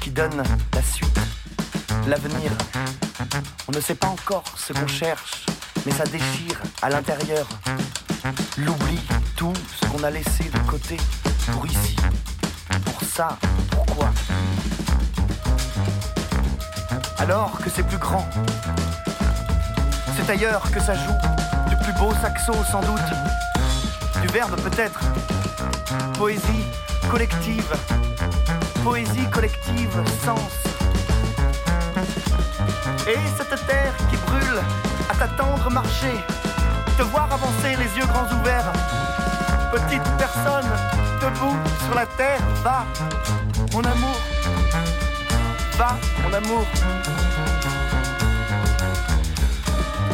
[0.00, 0.42] qui donne
[0.74, 1.18] la suite,
[2.06, 2.50] l'avenir.
[3.68, 5.46] On ne sait pas encore ce qu'on cherche,
[5.86, 7.46] mais ça déchire à l'intérieur.
[8.56, 8.98] L'oubli,
[9.36, 10.96] tout ce qu'on a laissé de côté
[11.52, 11.96] pour ici,
[12.84, 13.38] pour ça,
[13.70, 14.10] pourquoi
[17.18, 18.24] alors que c'est plus grand.
[20.16, 21.37] C'est ailleurs que ça joue,
[21.88, 23.10] plus beau saxo sans doute,
[24.20, 25.00] du verbe peut-être,
[26.18, 26.64] poésie
[27.10, 27.72] collective,
[28.84, 30.52] poésie collective, sens.
[33.06, 34.60] Et cette terre qui brûle
[35.08, 36.12] à t'attendre marcher,
[36.98, 38.72] te voir avancer les yeux grands ouverts,
[39.72, 40.68] petite personne
[41.22, 42.84] debout sur la terre, va,
[43.72, 44.16] mon amour
[45.78, 46.66] va, mon amour.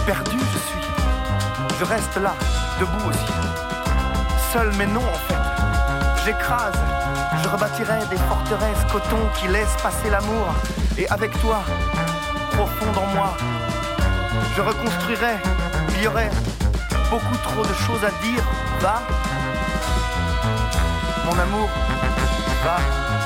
[0.06, 0.73] Perdu je suis.
[1.78, 2.34] Je reste là,
[2.78, 3.32] debout aussi.
[4.52, 6.24] Seul mais non en fait.
[6.24, 6.74] J'écrase.
[7.42, 10.46] Je rebâtirai des forteresses coton qui laissent passer l'amour.
[10.96, 11.62] Et avec toi,
[12.52, 13.36] profond en moi,
[14.56, 15.34] je reconstruirai.
[15.96, 16.30] Il y aurait
[17.10, 18.42] beaucoup trop de choses à dire.
[18.80, 19.02] Va,
[21.24, 21.68] mon amour,
[22.64, 23.23] va.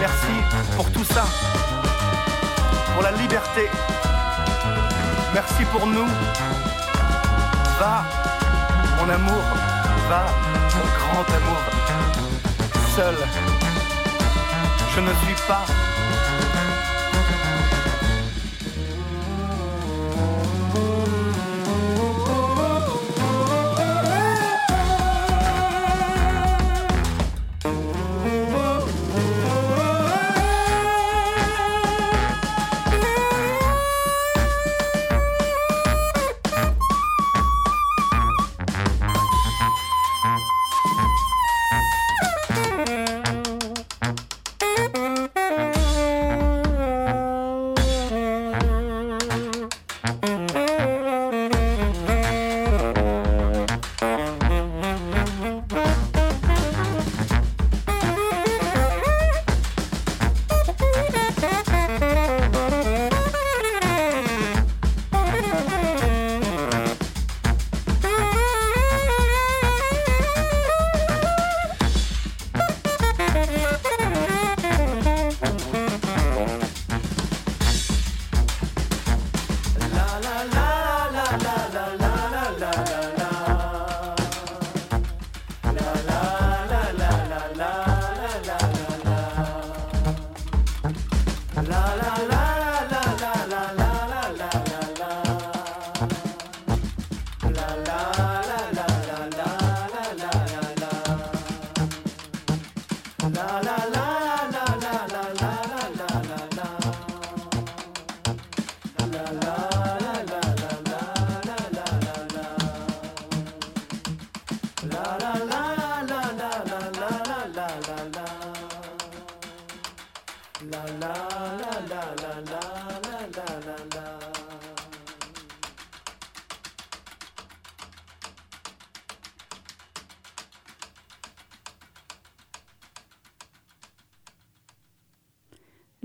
[0.00, 0.34] Merci
[0.76, 1.24] pour tout ça,
[2.94, 3.68] pour la liberté.
[5.34, 6.08] Merci pour nous.
[7.78, 8.04] Va,
[8.98, 9.44] mon amour,
[10.08, 10.24] va,
[10.76, 11.62] mon grand amour.
[12.96, 13.16] Seul,
[14.94, 15.64] je ne suis pas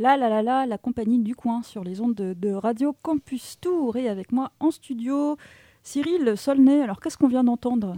[0.06, 3.98] La la la la, la compagnie du coin sur les ondes de, Radio Campus Tour
[3.98, 5.36] et avec moi en studio
[5.82, 6.84] Cyril Solnay.
[6.84, 7.98] Alors qu'est-ce qu'on vient d'entendre?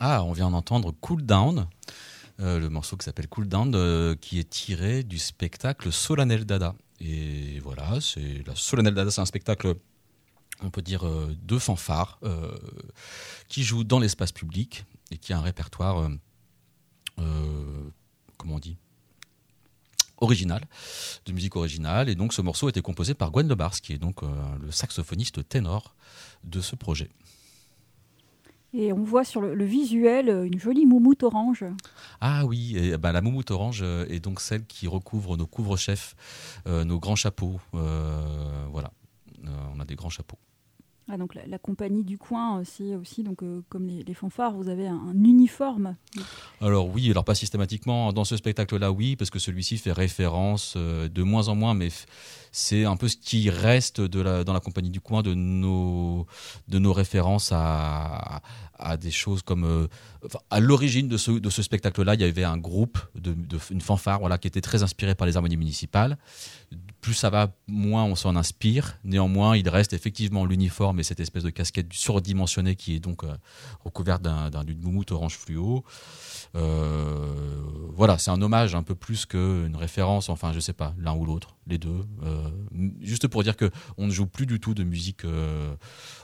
[0.00, 1.68] Ah, on vient d'entendre Cool Down,
[2.40, 6.74] euh, le morceau qui s'appelle Cool Down, euh, qui est tiré du spectacle Solanel Dada.
[6.98, 9.76] Et voilà, c'est la Solanel Dada, c'est un spectacle
[10.60, 12.18] on peut dire euh, de fanfare
[13.46, 16.10] qui joue dans l'espace public et qui a un répertoire
[18.36, 18.76] comment on dit?
[20.20, 20.62] Original,
[21.26, 22.08] de musique originale.
[22.08, 24.28] Et donc ce morceau a été composé par Gwen Lebars, qui est donc euh,
[24.60, 25.94] le saxophoniste ténor
[26.44, 27.10] de ce projet.
[28.74, 31.64] Et on voit sur le, visuel euh, une jolie moumoute orange.
[32.20, 36.14] Ah oui, et, ben, la moumoute orange euh, est donc celle qui recouvre nos couvre-chefs,
[36.66, 37.58] nos grands chapeaux.
[37.72, 38.92] voilà,
[39.74, 40.38] on a des grands chapeaux.
[41.10, 44.88] Ah, donc la, compagnie du coin aussi, aussi donc, euh, comme les, fanfares, vous avez
[44.88, 45.96] un, uniforme
[46.60, 48.12] Alors oui, alors pas systématiquement.
[48.12, 51.88] Dans ce spectacle-là, oui, parce que celui-ci fait référence euh, de moins en moins, mais
[52.52, 56.26] c'est un peu ce qui reste dans la compagnie du coin de nos
[56.92, 58.42] références à,
[58.78, 59.86] à des choses comme euh,
[60.50, 63.34] à l'origine de ce, spectacle-là, il y avait un groupe de,
[63.70, 66.18] une fanfare voilà qui était très inspiré par les harmonies municipales.
[67.00, 68.98] Plus ça va, moins on s'en inspire.
[69.04, 73.34] Néanmoins, il reste effectivement l'uniforme et cette espèce de casquette surdimensionnée qui est donc euh,
[73.84, 75.84] recouverte d'un d'une moumoute orange fluo.
[76.54, 77.62] Euh,
[77.94, 80.28] voilà, c'est un hommage un peu plus qu'une référence.
[80.28, 82.04] Enfin, je sais pas, l'un ou l'autre, les deux.
[83.00, 85.24] juste pour dire que on ne joue plus du tout de musique,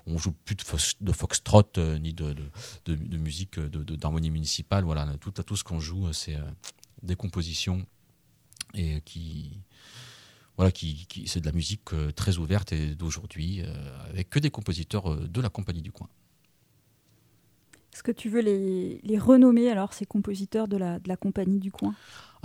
[0.06, 0.56] on joue plus
[1.00, 1.62] de, foxtrot
[2.00, 4.84] ni de musique, d'harmonie municipale.
[4.84, 6.50] Voilà, tout, tout ce qu'on joue, c'est euh,
[7.02, 7.84] des compositions
[8.74, 9.60] et qui,
[10.56, 14.50] voilà, qui, c'est de la musique euh, très ouverte et d'aujourd'hui, euh, avec que des
[14.50, 16.08] compositeurs de la compagnie du coin.
[17.92, 21.94] Est-ce que tu veux les, renommer alors ces compositeurs de la compagnie du coin?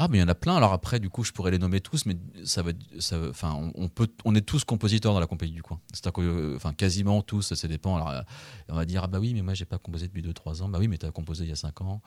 [0.01, 0.55] Ah, mais il y en a plein.
[0.55, 3.89] Alors après, du coup, je pourrais les nommer tous, mais ça va, ça, enfin, on,
[3.89, 5.81] peut, on est tous compositeurs dans la compagnie du coin.
[5.91, 7.97] C'est-à-dire euh, enfin, quasiment tous, ça dépend.
[7.97, 8.21] Alors, euh,
[8.69, 10.69] on va dire, ah bah oui, mais moi, j'ai pas composé depuis 2-3 ans.
[10.69, 12.01] Bah oui, mais tu as composé il y a 5 ans.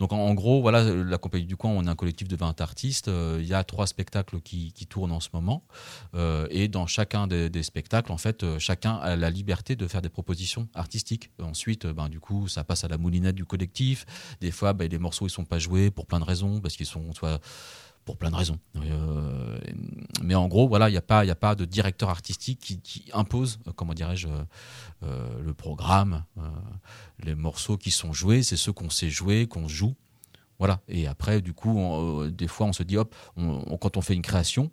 [0.00, 3.06] Donc, en, gros, voilà, la compagnie du coin, on est un collectif de 20 artistes.
[3.06, 5.62] Euh, il y a trois spectacles qui, qui tournent en ce moment.
[6.50, 10.68] et dans chacun des, spectacles, en fait, chacun a la liberté de faire des propositions
[10.74, 11.30] artistiques.
[11.40, 14.04] Ensuite, ben, du coup, ça passe à la moulinette du collectif.
[14.40, 16.86] Des fois, ben, les morceaux, ils sont pas joués pour plein de raisons, parce qu'ils
[16.86, 17.35] sont soit
[18.06, 18.58] pour plein de raisons.
[18.76, 19.58] Euh,
[20.22, 23.94] mais en gros, voilà, il n'y a, pas, de directeur artistique qui, impose, euh, comment
[23.94, 24.28] dirais-je,
[25.02, 26.24] euh, le programme,
[27.22, 29.94] les morceaux qui sont joués, c'est ceux qu'on sait jouer, qu'on joue.
[30.58, 30.80] Voilà.
[30.88, 33.14] Et après, du coup, des fois, on se dit, hop,
[33.80, 34.70] quand on fait une création,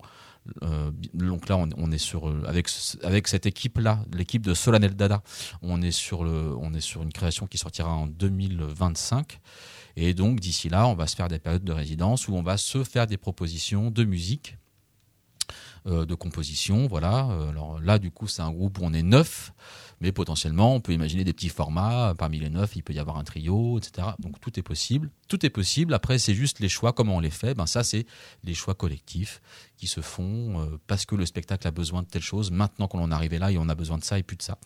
[1.13, 5.23] donc là, on, est sur avec cette équipe-là, l'équipe de Solanel Dada,
[5.61, 9.39] on est sur une création qui sortira en 2025.
[9.95, 12.57] Et donc d'ici là, on va se faire des périodes de résidence où on va
[12.57, 14.57] se faire des propositions de musique,
[15.85, 16.87] euh, de composition.
[16.87, 17.27] Voilà.
[17.31, 19.51] Euh, alors là, du coup, c'est un groupe où on est neuf,
[19.99, 22.15] mais potentiellement, on peut imaginer des petits formats.
[22.17, 24.07] Parmi les neuf, il peut y avoir un trio, etc.
[24.19, 25.11] Donc tout est possible.
[25.27, 25.93] Tout est possible.
[25.93, 27.53] Après, c'est juste les choix, comment on les fait?
[27.53, 28.05] Ben ça, c'est
[28.45, 29.41] les choix collectifs
[29.75, 32.49] qui se font euh, parce que le spectacle a besoin de telle chose.
[32.49, 34.43] Maintenant qu'on en est arrivé là, et on a besoin de ça et plus de
[34.43, 34.57] ça,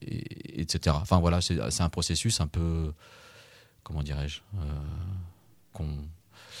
[0.00, 0.96] etc.
[1.00, 2.92] Enfin voilà, c'est un processus un peu
[3.86, 5.84] comment dirais-je, euh,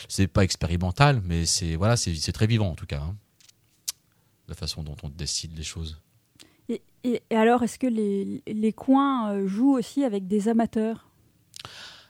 [0.08, 3.16] c'est pas expérimental, mais c'est voilà, c'est très vivant en tout cas, hein,
[4.46, 6.00] la façon dont on décide les choses.
[6.68, 11.08] Et, alors, est-ce que les, les coins euh, jouent aussi avec des amateurs?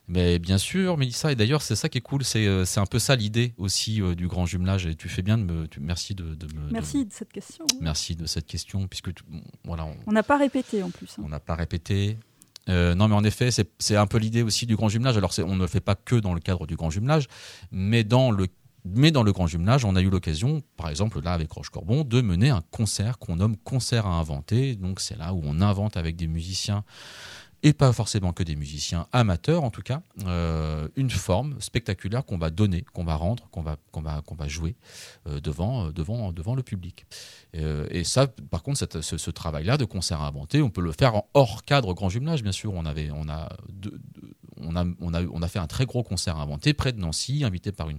[0.08, 2.98] Mais bien sûr, Mélissa, et d'ailleurs c'est ça qui est cool, c'est euh, un peu
[2.98, 4.86] ça l'idée aussi du grand jumelage.
[4.86, 6.70] Et tu fais bien de me, merci de, me.
[6.70, 7.64] Merci de, cette question.
[7.80, 9.10] Merci de cette question, puisque
[9.64, 9.88] voilà.
[10.06, 11.16] On n'a pas répété en plus.
[11.18, 11.22] Hein.
[11.24, 12.18] On n'a pas répété.
[12.68, 15.16] Euh, non, mais en effet, c'est un peu l'idée aussi du grand jumelage.
[15.16, 17.26] Alors, on ne le fait pas que dans le cadre du grand jumelage,
[17.70, 18.48] mais dans le
[18.88, 22.04] mais dans le grand jumelage, on a eu l'occasion, par exemple là avec Roche Corbon,
[22.04, 24.76] de mener un concert qu'on nomme concert à inventer.
[24.76, 26.84] Donc c'est là où on invente avec des musiciens
[27.62, 32.38] et pas forcément que des musiciens amateurs en tout cas, euh, une forme spectaculaire qu'on
[32.38, 34.76] va donner, qu'on va rendre, qu'on va, qu'on va, qu'on va jouer
[35.26, 37.06] euh, devant, euh, devant, devant le public.
[37.54, 41.64] et ça, par contre, ce, travail-là de concert inventé, on peut le faire en hors
[41.64, 42.72] cadre grand jumelage, bien sûr.
[42.74, 43.48] On, avait, on, a
[44.60, 47.44] on, a, on, a, on a fait un très gros concert inventé près de Nancy,
[47.44, 47.98] invité par, une,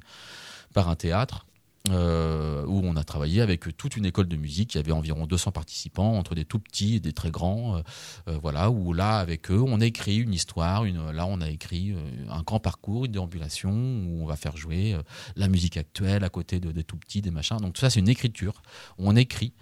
[0.73, 1.45] par un théâtre.
[1.91, 4.75] Euh, où on a travaillé avec toute une école de musique.
[4.75, 7.77] Il y avait environ 200 participants, entre des tout petits et des très grands.
[7.77, 7.81] Euh,
[8.27, 10.85] euh, voilà, où là, avec eux, on écrit une histoire.
[10.85, 11.95] Une, là, on a écrit
[12.29, 14.97] un grand parcours, une déambulation, où on va faire jouer
[15.35, 17.57] la musique actuelle à côté de, des tout petits, des machins.
[17.57, 18.61] Donc tout ça, c'est une écriture.
[18.97, 19.53] On écrit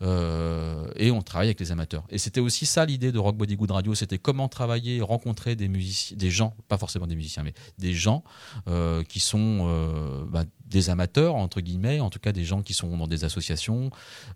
[0.00, 2.04] et on travaille avec les amateurs.
[2.10, 3.94] Et c'était aussi ça l'idée de Rock Body Good Radio.
[3.94, 8.22] C'était comment travailler, rencontrer des musiciens, des gens, pas forcément des musiciens, mais des gens
[9.08, 13.06] qui sont bah, des amateurs, entre guillemets, en tout cas des gens qui sont dans
[13.06, 13.90] des associations,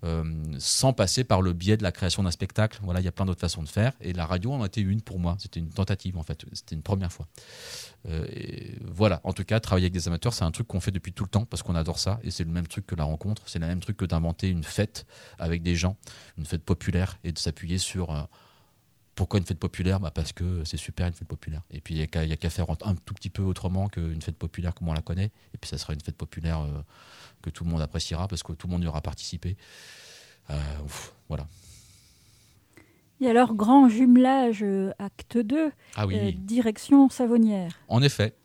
[0.05, 0.25] euh,
[0.59, 2.79] sans passer par le biais de la création d'un spectacle.
[2.83, 3.93] Voilà, il y a plein d'autres façons de faire.
[4.01, 5.37] Et la radio en a été une pour moi.
[5.39, 6.45] C'était une tentative, en fait.
[6.53, 7.27] C'était une première fois.
[8.09, 8.27] Euh,
[8.85, 11.25] voilà, en tout cas, travailler avec des amateurs, c'est un truc qu'on fait depuis tout
[11.25, 12.21] le temps parce qu'on adore ça.
[12.23, 13.43] Et c'est le même truc que la rencontre.
[13.47, 15.07] C'est le même truc que d'inventer une fête
[15.39, 15.97] avec des gens,
[16.37, 18.11] une fête populaire, et de s'appuyer sur...
[18.11, 18.23] Euh,
[19.19, 19.99] pourquoi une fête populaire?
[19.99, 21.63] Bah Parce que c'est super une fête populaire.
[21.73, 24.73] Et puis il n'y a qu'à faire un tout petit peu autrement qu'une fête populaire
[24.77, 25.33] comme on la connaît.
[25.55, 26.81] Et puis ça sera une fête populaire euh,
[27.43, 29.57] que tout le monde appréciera parce que tout le monde y aura participé.
[30.51, 30.55] Euh,
[31.29, 31.49] voilà.
[33.21, 36.35] Et alors, grand jumelage euh, acte 2, ah oui.
[36.35, 37.73] direction Savonnière.
[37.89, 38.37] En effet.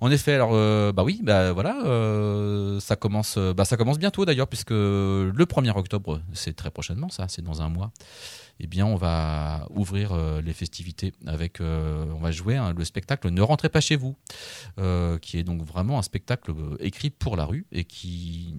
[0.00, 0.52] En effet, alors
[0.94, 1.76] bah oui, bah voilà,
[2.80, 7.26] ça commence, bah ça commence bientôt d'ailleurs puisque le 1er octobre, c'est très prochainement, ça,
[7.28, 7.92] c'est dans un mois
[8.62, 12.84] eh bien, on va ouvrir euh, les festivités avec, euh, on va jouer hein, le
[12.84, 14.16] spectacle Ne rentrez pas chez vous,
[14.78, 18.54] euh, qui est donc vraiment un spectacle écrit pour la rue et qui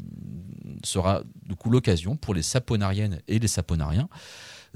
[0.84, 4.10] sera du coup l'occasion pour les saponariennes et les saponariens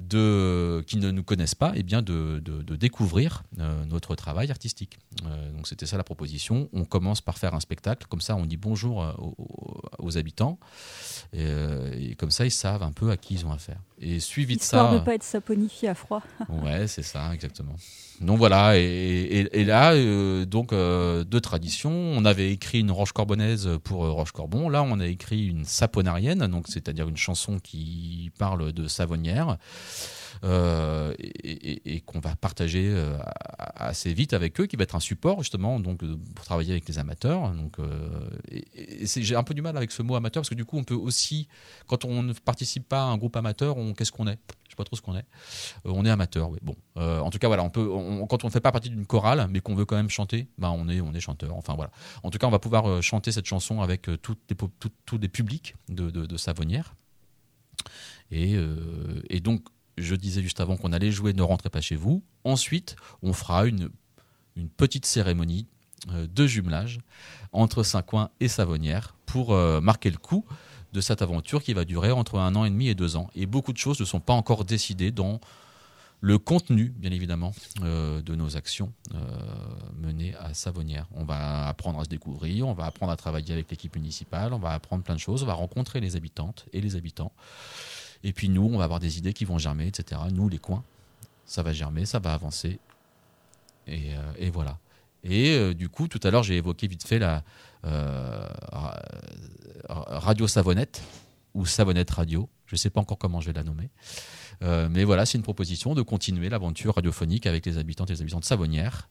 [0.01, 4.51] de, qui ne nous connaissent pas, et eh bien de, de, découvrir euh, notre travail
[4.51, 4.99] artistique.
[5.25, 6.69] Euh, donc c'était ça la proposition.
[6.73, 9.13] On commence par faire un spectacle, comme ça on dit bonjour euh,
[9.97, 10.59] aux, habitants,
[11.33, 13.79] et, comme ça ils savent un peu à qui ils ont affaire.
[13.99, 14.91] Et suivi de ça.
[14.91, 16.21] de ne pas être saponifié à froid.
[16.49, 17.75] ouais, c'est ça, exactement.
[18.21, 19.93] Donc voilà, et, là,
[20.45, 24.69] donc de tradition, on avait écrit une Roche Corbonnaise pour Roche Corbon.
[24.69, 29.57] Là, on a écrit une saponarienne, donc c'est-à-dire une chanson qui parle de savonnière.
[30.43, 33.17] Euh, et, qu'on va partager euh,
[33.75, 36.01] assez vite avec eux, qui va être un support justement donc
[36.35, 37.51] pour travailler avec les amateurs.
[37.51, 38.29] Donc, euh,
[39.05, 40.93] j'ai un peu du mal avec ce mot amateur parce que du coup, on peut
[40.93, 41.47] aussi,
[41.87, 44.37] quand on ne participe pas à un groupe amateur, qu'est-ce qu'on est?
[44.75, 45.25] Sais pas trop ce qu'on est.
[45.85, 46.51] on est amateur.
[46.61, 47.87] Bon, en tout cas, on peut,
[48.29, 50.69] quand on ne fait pas partie d'une chorale, mais qu'on veut quand même chanter, ben
[50.69, 51.55] on est, chanteur.
[51.55, 51.91] Enfin voilà.
[52.23, 56.25] En tout cas, on va pouvoir chanter cette chanson avec tous les publics de, de,
[56.25, 56.95] de Savonnière.
[58.31, 59.65] Et, donc,
[59.97, 62.23] je disais juste avant qu'on allait jouer Ne rentrez pas chez vous.
[62.43, 63.89] Ensuite, on fera une,
[64.77, 65.67] petite cérémonie
[66.11, 66.99] euh, de jumelage
[67.51, 70.45] entre Saint-Coin et Savonnière pour euh, marquer le coup
[70.95, 73.29] de cette aventure qui va durer entre un an et demi et deux ans.
[73.35, 75.39] Et beaucoup de choses ne sont pas encore décidées dans
[76.21, 77.51] le contenu, bien évidemment,
[77.83, 78.91] euh, de nos actions
[79.99, 81.07] menées à Savonnière.
[81.13, 84.59] On va apprendre à se découvrir, on va apprendre à travailler avec l'équipe municipale, on
[84.59, 87.31] va apprendre plein de choses, on va rencontrer les habitantes et les habitants.
[88.23, 90.19] Et puis nous, on va avoir des idées qui vont germer, etc.
[90.31, 90.83] Nous, les coins,
[91.45, 92.79] ça va germer, ça va avancer.
[93.87, 94.79] Et, euh, voilà.
[95.25, 97.43] Et euh, du coup, tout à l'heure, j'ai évoqué vite fait la
[97.85, 98.47] euh,
[99.89, 101.01] Radio Savonnette
[101.55, 102.47] ou Savonnette Radio.
[102.67, 103.89] Je ne sais pas encore comment je vais la nommer.
[104.61, 108.39] mais voilà, c'est une proposition de continuer l'aventure radiophonique avec les habitants et les habitants
[108.39, 109.09] de Savonnière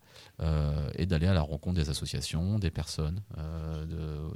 [0.96, 3.22] et d'aller à la rencontre des associations, des personnes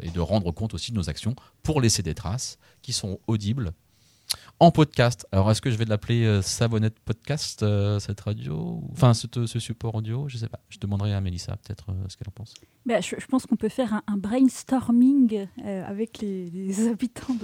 [0.01, 3.73] et de rendre compte aussi de nos actions pour laisser des traces qui sont audibles
[4.61, 5.27] en podcast.
[5.33, 9.95] Alors, est-ce que je vais l'appeler euh, Savonnette Podcast, euh, cette radio Enfin, ce, support
[9.95, 10.29] audio?
[10.29, 10.61] Je ne sais pas.
[10.69, 12.55] Je demanderai à Mélissa peut-être euh, ce qu'elle en pense.
[12.87, 17.37] Bah, je, pense qu'on peut faire un, brainstorming avec les, habitants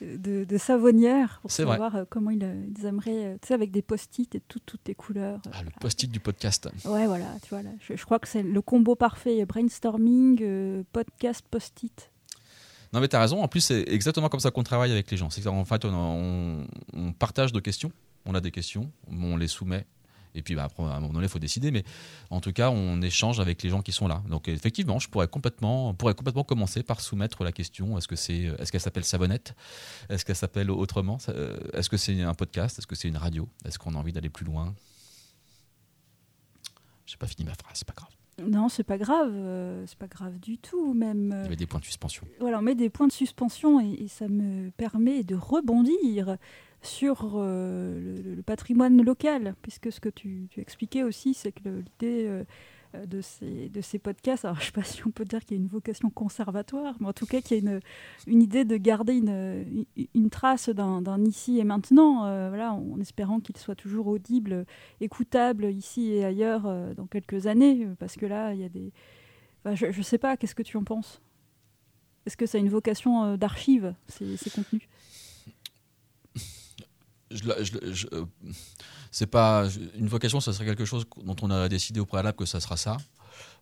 [0.00, 2.42] de, de, Savonnière pour savoir comment ils,
[2.84, 5.40] aimeraient, tu sais, avec des post-it et toutes les couleurs.
[5.52, 6.68] Ah, le post-it du podcast.
[6.86, 11.44] Ouais, voilà, tu vois, là, je, je crois que c'est le combo parfait brainstorming, podcast,
[11.50, 12.11] post-it.
[12.92, 13.42] Non, mais tu as raison.
[13.42, 15.30] En plus, c'est exactement comme ça qu'on travaille avec les gens.
[15.30, 16.66] C'est fait, on,
[17.18, 17.90] partage nos questions.
[18.26, 19.86] On a des questions, on les soumet.
[20.34, 21.70] Et puis, bah, après, à un moment donné, il faut décider.
[21.70, 21.84] Mais
[22.30, 24.22] en tout cas, on échange avec les gens qui sont là.
[24.28, 28.52] Donc, effectivement, je pourrais complètement, pourrais complètement commencer par soumettre la question est-ce que c'est,
[28.58, 29.54] est-ce qu'elle s'appelle Savonnette
[30.08, 31.18] Est-ce qu'elle s'appelle autrement?
[31.28, 32.78] Euh, Est-ce que c'est un podcast?
[32.78, 33.48] Est-ce que c'est une radio?
[33.64, 34.74] Est-ce qu'on a envie d'aller plus loin?
[37.06, 38.21] J'ai pas fini ma phrase, c'est pas grave.
[38.46, 41.42] Non, c'est pas grave, euh, c'est pas grave du tout même.
[41.44, 42.26] On met des points de suspension.
[42.40, 46.36] Voilà, on met des points de suspension et, ça me permet de rebondir
[46.82, 52.44] sur euh, le, patrimoine local, puisque ce que tu, expliquais aussi, c'est que l'idée euh,
[53.06, 54.44] de ces, de ces podcasts.
[54.44, 56.96] Alors, je ne sais pas si on peut dire qu'il y a une vocation conservatoire,
[57.00, 57.80] mais en tout cas qu'il y a une,
[58.26, 63.40] une idée de garder une, une trace d'un ici et maintenant, euh, voilà, en espérant
[63.40, 64.66] qu'il soit toujours audible,
[65.00, 68.92] écoutable ici et ailleurs euh, dans quelques années, parce que là, il y a des...
[69.74, 71.20] je ne sais pas, qu'est-ce que tu en penses?
[72.26, 74.82] Est-ce que ça a une vocation d'archive, ces, ces contenus?
[77.30, 78.06] Je,
[79.12, 82.46] c'est pas une vocation, ça serait quelque chose dont on a décidé au préalable que
[82.46, 82.96] ça sera ça.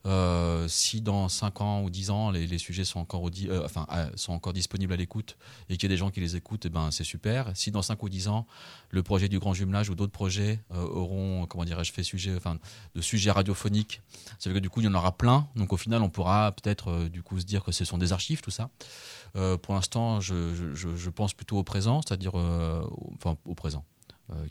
[0.07, 4.09] Euh, si dans 5 ans ou 10 ans les, sujets sont encore, euh, enfin, euh,
[4.15, 5.37] sont encore disponibles à l'écoute
[5.69, 7.51] et qu'il y a des gens qui les écoutent, eh ben, c'est super.
[7.55, 8.47] Si dans 5 ou 10 ans
[8.89, 12.59] le projet du grand jumelage ou d'autres projets auront, comment dirais-je, fait sujet, enfin,
[12.95, 14.01] de sujets radiophoniques,
[14.39, 15.49] ça veut dire que du coup il y en aura plein.
[15.57, 18.41] Donc au final on pourra peut-être du coup se dire que ce sont des archives
[18.41, 18.71] tout ça.
[19.35, 23.85] pour l'instant je, je, pense plutôt au présent, c'est-à-dire enfin au présent.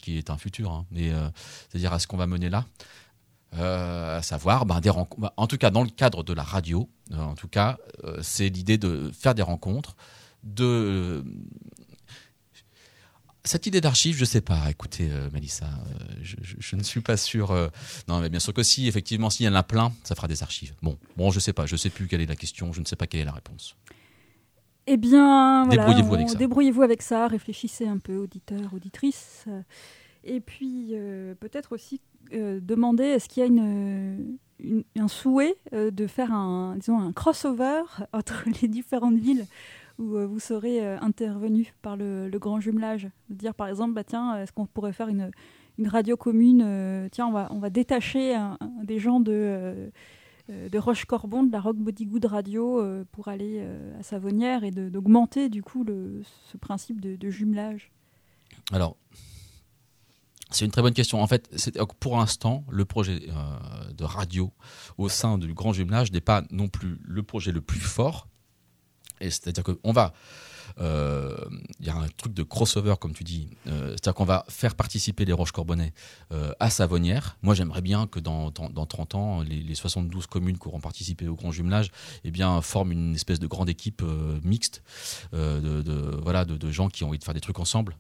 [0.02, 1.12] Qui est un futur, hein, mais
[1.70, 2.66] c'est-à-dire à ce qu'on va mener là.
[3.58, 5.22] Euh, à savoir ben, des rencontres.
[5.22, 8.20] Ben, en tout cas, dans le cadre de la radio, euh, en tout cas, euh,
[8.22, 9.96] c'est l'idée de faire des rencontres,
[10.44, 11.24] de
[13.44, 14.70] cette idée d'archive, je sais pas.
[14.70, 15.68] Écoutez, Melissa,
[16.22, 17.52] je, ne suis pas sûr.
[18.08, 20.44] non, mais bien sûr que si, effectivement, s'il y en a plein, ça fera des
[20.44, 20.76] archives.
[20.84, 21.66] Bon, bon, je sais pas.
[21.66, 22.72] Je sais plus quelle est la question.
[22.74, 23.76] Je ne sais pas quelle est la réponse.
[24.92, 26.38] Eh bien, débrouillez-vous avec ça.
[26.38, 27.28] Débrouillez-vous avec ça.
[27.28, 29.46] Réfléchissez un peu, auditeur, auditrice.
[30.24, 30.96] Et puis,
[31.40, 32.02] peut-être aussi
[32.34, 34.38] euh, demander est-ce qu'il y a une,
[34.98, 37.82] un souhait euh, de faire un, disons, un crossover
[38.14, 39.46] entre les différentes villes
[39.98, 43.08] où euh, vous serez intervenu par le, grand jumelage?
[43.30, 45.32] Dire par exemple, bah, tiens, est-ce qu'on pourrait faire une,
[45.80, 48.38] une radio commune Tiens, on va, on va détacher
[48.84, 49.92] des gens de,
[50.50, 53.66] de Roche-Corbon, de la Rock Body Good Radio, pour aller
[54.00, 55.86] à Savonnière et d'augmenter du coup
[56.52, 57.92] ce principe de, jumelage.
[58.72, 58.98] Alors,
[60.52, 61.22] c'est une très bonne question.
[61.22, 61.50] En fait,
[62.00, 64.52] pour l'instant, le projet euh, de radio
[64.98, 68.28] au sein du grand jumelage n'est pas non plus le projet le plus fort.
[69.22, 70.10] C'est-à-dire qu'on va, euh,
[70.78, 74.76] il y a un truc de crossover comme tu dis, euh, c'est-à-dire qu'on va faire
[74.76, 75.94] participer les Roches Corbonnais
[76.60, 77.38] à Savonnière.
[77.42, 81.36] Moi, j'aimerais bien que dans, dans, 30 ans, les, 72 communes qui auront participé au
[81.36, 81.92] grand jumelage,
[82.24, 84.04] eh forment une espèce de grande équipe
[84.44, 84.84] mixte
[85.34, 87.96] de, voilà, gens qui ont envie de faire des trucs ensemble.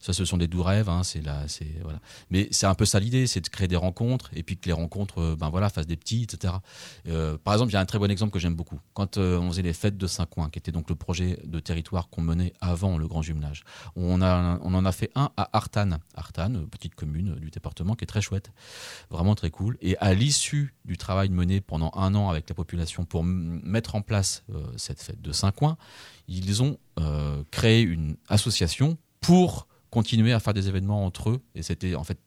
[0.00, 0.88] Ça, ce sont des doux rêves.
[0.88, 2.00] Hein, c'est là, c'est voilà.
[2.30, 4.72] Mais c'est un peu ça l'idée, c'est de créer des rencontres et puis que les
[4.72, 6.54] rencontres, euh, ben voilà, fassent des petits, etc.
[7.06, 8.80] Euh, par exemple, il y a un très bon exemple que j'aime beaucoup.
[8.94, 12.08] Quand euh, on faisait les fêtes de Saint-Coin, qui était donc le projet de territoire
[12.08, 13.62] qu'on menait avant le grand jumelage,
[13.94, 18.04] on a, on en a fait un à Artane, Artane, petite commune du département, qui
[18.04, 18.52] est très chouette,
[19.10, 19.76] vraiment très cool.
[19.82, 24.00] Et à l'issue du travail mené pendant un an avec la population pour mettre en
[24.00, 24.44] place
[24.76, 25.76] cette fête de Saint-Coin,
[26.26, 26.78] ils ont
[27.50, 31.40] créé une association pour continuer à faire des événements entre eux.
[31.54, 32.18] Et c'était en fait,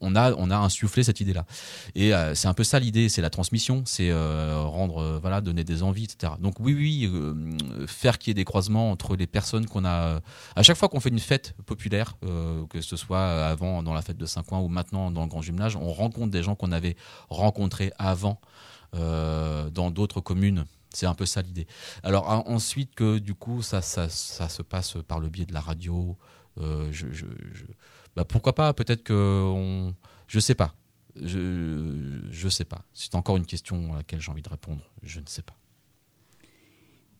[0.00, 1.46] on a on a insufflé cette idée là
[1.94, 5.40] et euh, c'est un peu ça l'idée c'est la transmission c'est euh, rendre euh, voilà
[5.40, 7.10] donner des envies etc donc oui oui
[7.86, 10.20] faire qu'il y ait des croisements entre les personnes qu'on a
[10.54, 12.16] à chaque fois qu'on fait une fête populaire
[12.70, 15.76] que ce soit avant dans la fête de Saint-Coin ou maintenant dans le grand gymnase
[15.76, 16.96] on rencontre des gens qu'on avait
[17.30, 18.40] rencontrés avant
[18.92, 20.64] dans d'autres communes
[20.96, 21.66] c'est un peu ça l'idée.
[22.02, 25.60] Alors ensuite que du coup ça, ça, ça, se passe par le biais de la
[25.60, 26.16] radio.
[26.58, 26.90] Euh,
[28.16, 29.94] bah, pourquoi pas Peut-être que on,
[30.26, 30.74] je sais pas.
[31.20, 32.82] Je je sais pas.
[32.94, 34.82] C'est encore une question à laquelle j'ai envie de répondre.
[35.02, 35.56] Je ne sais pas.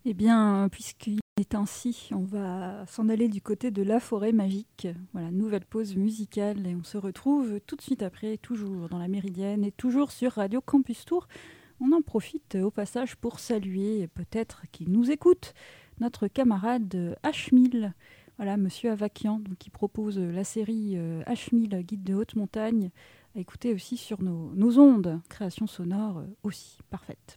[0.08, 4.86] Eh bien, puisqu'il est ainsi, on va s'en aller du côté de la forêt magique.
[5.12, 9.08] Voilà, nouvelle pause musicale et on se retrouve tout de suite après, toujours dans la
[9.08, 11.26] Méridienne et toujours sur Radio Campus Tour.
[11.80, 15.52] On en profite au passage pour saluer, peut-être qu'il nous écoute,
[16.00, 17.92] notre camarade H1000.
[18.38, 22.90] Voilà, monsieur Avakian, qui propose la série H1000 euh, Guide de haute montagne,
[23.34, 25.20] à écouter aussi sur nos, ondes.
[25.28, 27.36] Création sonore euh, aussi parfaite.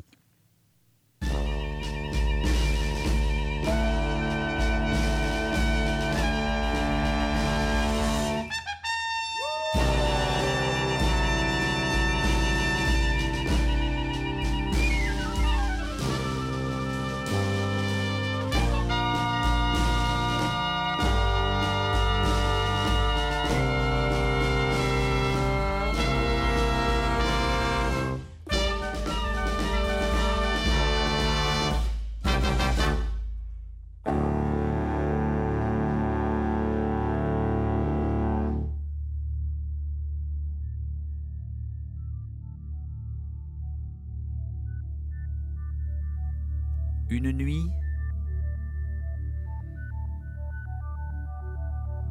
[47.29, 47.71] Une nuit,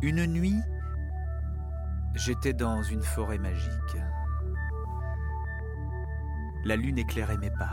[0.01, 0.61] une nuit,
[2.15, 3.97] j'étais dans une forêt magique.
[6.65, 7.73] La lune éclairait mes pas.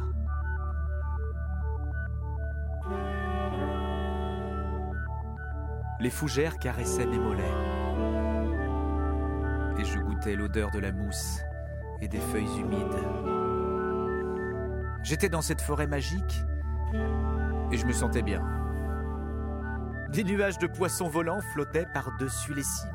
[5.99, 7.43] Les fougères caressaient mes mollets.
[9.77, 11.41] Et je goûtais l'odeur de la mousse
[12.01, 13.03] et des feuilles humides.
[15.03, 16.43] J'étais dans cette forêt magique
[17.71, 18.41] et je me sentais bien.
[20.09, 22.89] Des nuages de poissons volants flottaient par-dessus les cimes.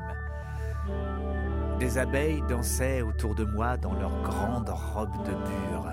[1.79, 5.91] Des abeilles dansaient autour de moi dans leurs grandes robes de bure.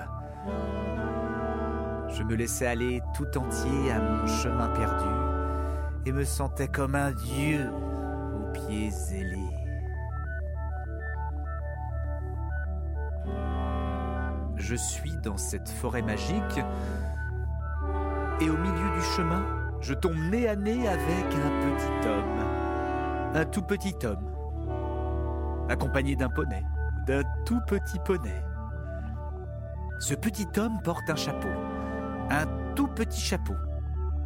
[2.08, 5.08] Je me laissais aller tout entier à mon chemin perdu
[6.06, 9.58] et me sentais comme un dieu aux pieds ailés.
[14.56, 16.60] Je suis dans cette forêt magique
[18.40, 19.44] et au milieu du chemin,
[19.80, 23.34] je tombe nez à nez avec un petit homme.
[23.34, 24.26] Un tout petit homme.
[25.68, 26.64] Accompagné d'un poney.
[27.06, 28.42] D'un tout petit poney.
[30.00, 31.48] Ce petit homme porte un chapeau.
[32.30, 33.54] Un tout petit chapeau.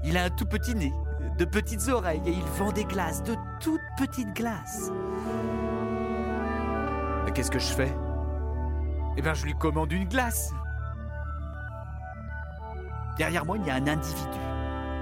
[0.05, 0.93] Il a un tout petit nez,
[1.39, 4.91] de petites oreilles et il vend des glaces, de toutes petites glaces.
[7.35, 7.97] Qu'est-ce que je fais?
[9.17, 10.53] Eh bien, je lui commande une glace.
[13.19, 14.39] Derrière moi, il y a un individu.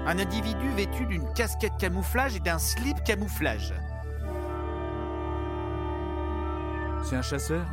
[0.05, 3.73] Un individu vêtu d'une casquette camouflage et d'un slip camouflage.
[7.03, 7.65] C'est un chasseur?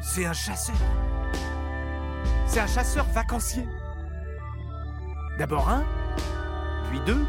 [0.00, 0.76] C'est un chasseur.
[2.46, 3.66] C'est un chasseur vacancier.
[5.38, 5.84] D'abord un,
[6.90, 7.24] puis deux,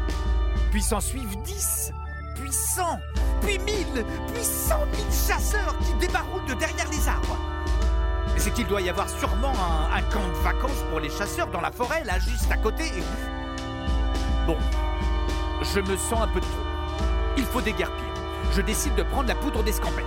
[0.70, 1.92] puis s'en suivent dix,
[2.34, 2.98] puis cent,
[3.40, 7.38] puis mille, puis cent mille chasseurs qui débarroulent de derrière les arbres.
[8.36, 9.52] C'est qu'il doit y avoir sûrement
[9.92, 12.84] un, camp de vacances pour les chasseurs dans la forêt, là, juste à côté.
[14.46, 14.56] Bon,
[15.62, 16.50] je me sens un peu trop.
[17.36, 18.04] Il faut déguerpir.
[18.52, 20.04] Je décide de prendre la poudre d'escampette.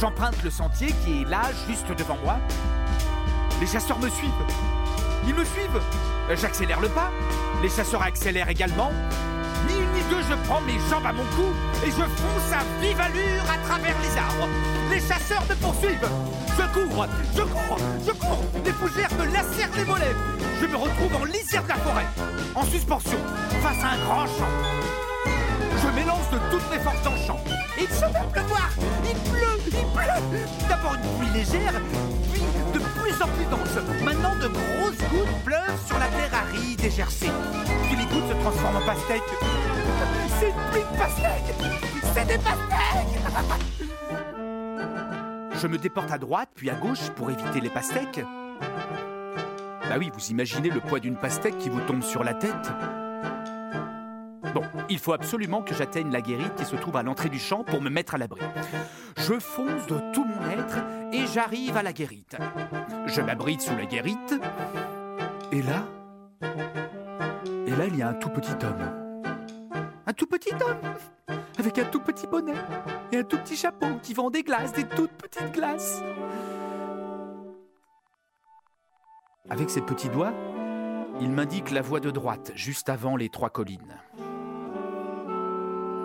[0.00, 2.38] J'emprunte le sentier qui est là, juste devant moi.
[3.60, 4.30] Les chasseurs me suivent.
[5.26, 5.80] Ils me suivent.
[6.34, 7.10] J'accélère le pas.
[7.62, 8.92] Les chasseurs accélèrent également.
[9.66, 11.48] Ni une ni deux, je prends mes jambes à mon cou
[11.84, 14.48] et je fonce à vive allure à travers les arbres.
[14.90, 16.08] Les chasseurs me poursuivent.
[16.56, 17.06] Je cours,
[17.36, 18.44] je cours, je cours.
[18.64, 20.16] Les fougères me lacèrent les mollets.
[20.60, 22.06] Je me retrouve en lisière de la forêt,
[22.54, 23.18] en suspension,
[23.62, 24.52] face à un grand champ.
[25.82, 27.40] Je m'élance de toutes mes forces dans le champ.
[27.80, 28.70] Il se à pleuvoir.
[29.04, 30.46] Il pleut, il pleut.
[30.68, 31.80] D'abord une pluie légère,
[32.32, 32.42] puis
[32.74, 34.02] de plus en plus dense.
[34.02, 36.37] Maintenant, de grosses gouttes pleuvent sur la terre
[38.28, 39.22] se transforment en pastèques.
[40.38, 41.54] C'est pluie de pastèques.
[42.14, 43.18] C'est des pastèques.
[45.60, 48.20] Je me déporte à droite, puis à gauche pour éviter les pastèques.
[49.88, 52.70] Bah oui, vous imaginez le poids d'une pastèque qui vous tombe sur la tête.
[54.54, 57.64] Bon, il faut absolument que j'atteigne la guérite qui se trouve à l'entrée du champ
[57.64, 58.40] pour me mettre à l'abri.
[59.16, 60.78] Je fonce de tout mon être
[61.12, 62.36] et j'arrive à la guérite.
[63.06, 64.34] Je m'abrite sous la guérite.
[65.50, 65.84] Et là
[66.42, 69.32] Et là, il y a un tout petit homme.
[70.06, 70.94] Un tout petit homme
[71.58, 72.54] Avec un tout petit bonnet
[73.12, 76.02] et un tout petit chapeau qui vend des glaces, des toutes petites glaces.
[79.50, 80.32] Avec ses petits doigts,
[81.20, 83.96] il m'indique la voie de droite, juste avant les trois collines.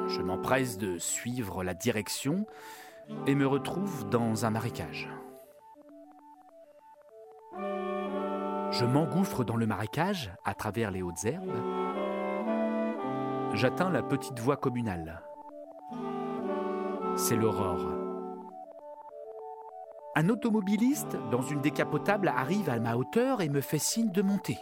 [0.07, 2.45] Je m'empresse de suivre la direction
[3.27, 5.09] et me retrouve dans un marécage.
[8.73, 11.53] Je m'engouffre dans le marécage à travers les hautes herbes.
[13.53, 15.21] J'atteins la petite voie communale.
[17.15, 17.85] C'est l'aurore.
[20.15, 24.57] Un automobiliste dans une décapotable arrive à ma hauteur et me fait signe de monter.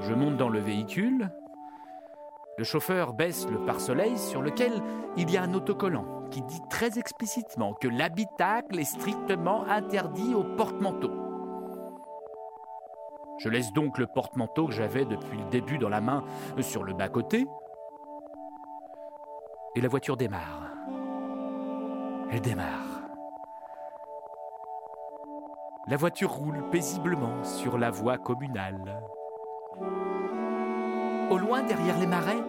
[0.00, 1.30] Je monte dans le véhicule.
[2.56, 4.72] Le chauffeur baisse le pare-soleil sur lequel
[5.18, 10.44] il y a un autocollant qui dit très explicitement que l'habitacle est strictement interdit au
[10.44, 11.17] porte-manteau.
[13.38, 16.24] Je laisse donc le porte-manteau que j'avais depuis le début dans la main
[16.60, 17.46] sur le bas-côté.
[19.76, 20.72] Et la voiture démarre.
[22.30, 23.02] Elle démarre.
[25.86, 29.00] La voiture roule paisiblement sur la voie communale.
[31.30, 32.42] Au loin, derrière les marais,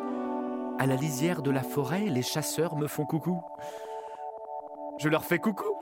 [0.80, 3.42] à la lisière de la forêt, les chasseurs me font coucou.
[4.98, 5.80] Je leur fais coucou.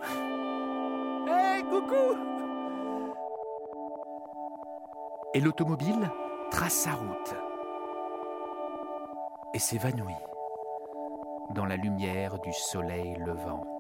[1.28, 2.37] Hé, coucou
[5.38, 6.10] Et l'automobile
[6.50, 7.36] trace sa route
[9.54, 10.16] et s'évanouit
[11.52, 13.77] dans la lumière du soleil levant.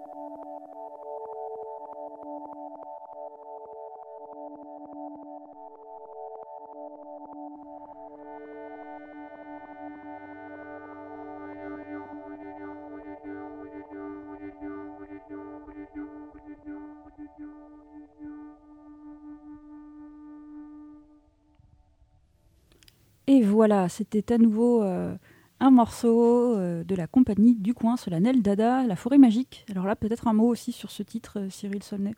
[23.67, 25.13] Voilà, c'était à nouveau euh,
[25.59, 29.65] un morceau euh, de la compagnie du coin solennel Dada, La forêt magique.
[29.69, 32.15] Alors là, peut-être un mot aussi sur ce titre, euh, Cyril Solnay.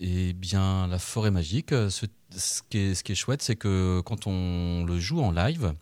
[0.00, 2.06] Eh bien, La forêt magique, ce,
[2.70, 5.74] qui, est, chouette, c'est que quand on le joue en live,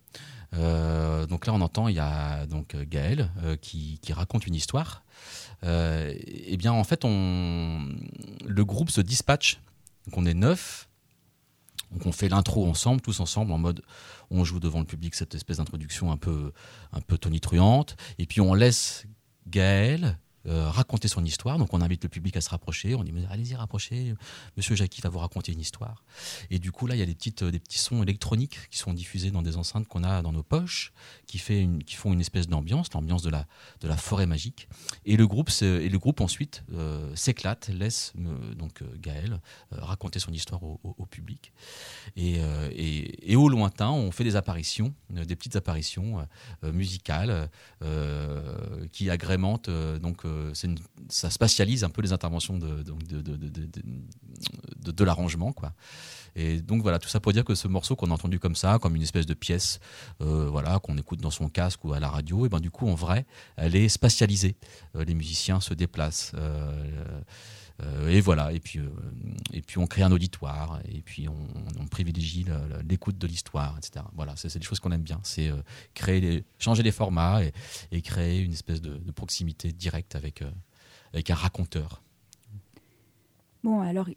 [0.52, 5.04] donc là on entend, il y a donc Gaël qui, qui, raconte une histoire.
[5.62, 7.88] eh bien, en fait, on,
[8.44, 9.60] le groupe se dispatche.
[10.06, 10.88] Donc on est neuf
[11.92, 13.82] donc on fait l'intro ensemble, tous ensemble, en mode
[14.30, 16.52] on joue devant le public cette espèce d'introduction un peu,
[16.92, 19.06] un peu tonitruante, et puis on laisse
[19.46, 21.56] Gaël euh, raconter son histoire.
[21.58, 22.94] Donc on invite le public à se rapprocher.
[22.94, 24.14] On dit allez-y rapprochez.
[24.56, 26.02] Monsieur Jackie va vous raconter une histoire.
[26.50, 28.92] Et du coup là il y a des petites des petits sons électroniques qui sont
[28.92, 30.92] diffusés dans des enceintes qu'on a dans nos poches,
[31.26, 33.46] qui fait qui font une espèce d'ambiance, l'ambiance de la
[33.80, 34.68] de la forêt magique.
[35.04, 39.40] Et le groupe et le groupe ensuite euh, s'éclate, laisse euh, donc Gaël
[39.70, 41.52] raconter son histoire au, public.
[42.16, 42.40] Et,
[42.72, 46.26] et, et, au lointain on fait des apparitions, des petites apparitions
[46.62, 47.50] musicales
[48.92, 50.24] qui agrémentent donc
[51.08, 52.82] ça spatialise un peu les interventions de,
[54.92, 55.52] de, l'arrangement.
[55.52, 55.72] quoi.
[56.34, 58.78] Et donc voilà, tout ça pour dire que ce morceau qu'on a entendu comme ça,
[58.80, 59.80] comme une espèce de pièce
[60.20, 62.88] euh, voilà, qu'on écoute dans son casque ou à la radio, et ben du coup
[62.88, 63.26] en vrai,
[63.56, 64.56] elle est spatialisée.
[64.96, 66.32] Euh, les musiciens se déplacent.
[67.82, 68.80] Euh, et voilà, et puis,
[69.52, 72.46] et puis on crée un auditoire, et puis on, privilégie
[72.88, 74.04] l'écoute de l'histoire, etc.
[74.14, 75.50] Voilà, c'est des choses qu'on aime bien, c'est
[75.94, 77.40] créer changer les formats
[77.90, 80.42] et, créer une espèce de, proximité directe avec,
[81.12, 82.02] avec un raconteur.
[83.62, 84.08] Bon, alors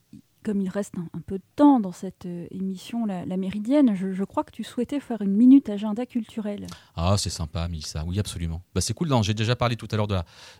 [0.45, 4.43] comme il reste un, peu de temps dans cette euh, émission, la, Méridienne, je, crois
[4.43, 6.67] que tu souhaitais faire une minute agenda culturel.
[6.95, 8.03] Ah, c'est sympa, Milsa.
[8.05, 8.61] Oui, absolument.
[8.75, 9.09] Bah, c'est cool.
[9.23, 10.07] J'ai déjà parlé tout à l'heure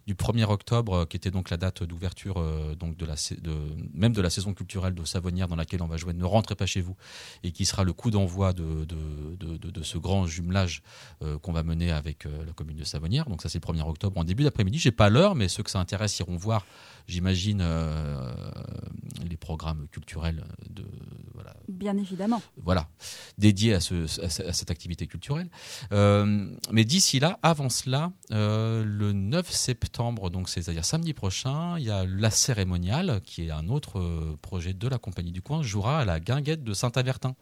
[0.08, 3.14] du 1er octobre, euh, qui était donc la date d'ouverture euh, donc de la,
[3.94, 6.66] même de la saison culturelle de Savonnière, dans laquelle on va jouer Ne rentrez pas
[6.66, 6.96] chez vous,
[7.44, 10.82] et qui sera le coup d'envoi de, de, ce grand jumelage
[11.44, 13.26] qu'on va mener avec la commune de Savonnière.
[13.30, 14.80] Donc ça, c'est le 1er octobre en début d'après-midi.
[14.80, 16.66] J'ai pas l'heure, mais ceux que ça intéresse iront voir
[17.08, 17.64] j'imagine,
[19.30, 20.86] les programmes culturels de
[21.34, 22.88] voilà, bien évidemment voilà
[23.38, 25.50] dédiés à, ce, à cette activité culturelle.
[25.92, 31.86] Euh, mais d'ici là, avant cela, euh, le 9 septembre, donc c'est-à-dire samedi prochain, il
[31.86, 36.00] y a la cérémoniale qui est un autre projet de la compagnie du coin jouera
[36.00, 37.36] à la guinguette de Saint-Avertin.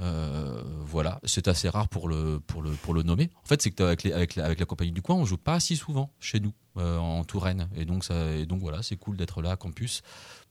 [0.00, 3.30] Euh, voilà, c'est assez rare pour le, pour le, pour le nommer.
[3.44, 6.10] En fait, c'est qu'avec avec, avec la compagnie du coin, on joue pas si souvent
[6.20, 7.68] chez nous, euh, en Touraine.
[7.76, 10.02] Et donc, ça, et donc voilà, c'est cool d'être là à campus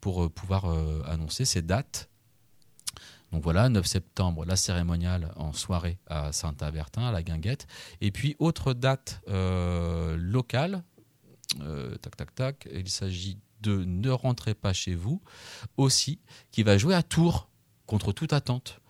[0.01, 0.65] pour euh, pouvoir
[1.05, 2.09] annoncer ces dates.
[3.31, 7.67] Donc voilà, 9 septembre, la cérémoniale en soirée à Saint-Avertin, à la Guinguette.
[8.01, 10.83] Et puis, autre date locale,
[12.01, 15.21] tac, tac, tac, il s'agit de Ne rentrez pas chez vous,
[15.77, 16.19] aussi,
[16.51, 17.49] qui va jouer à Tours,
[17.85, 18.81] contre toute attente.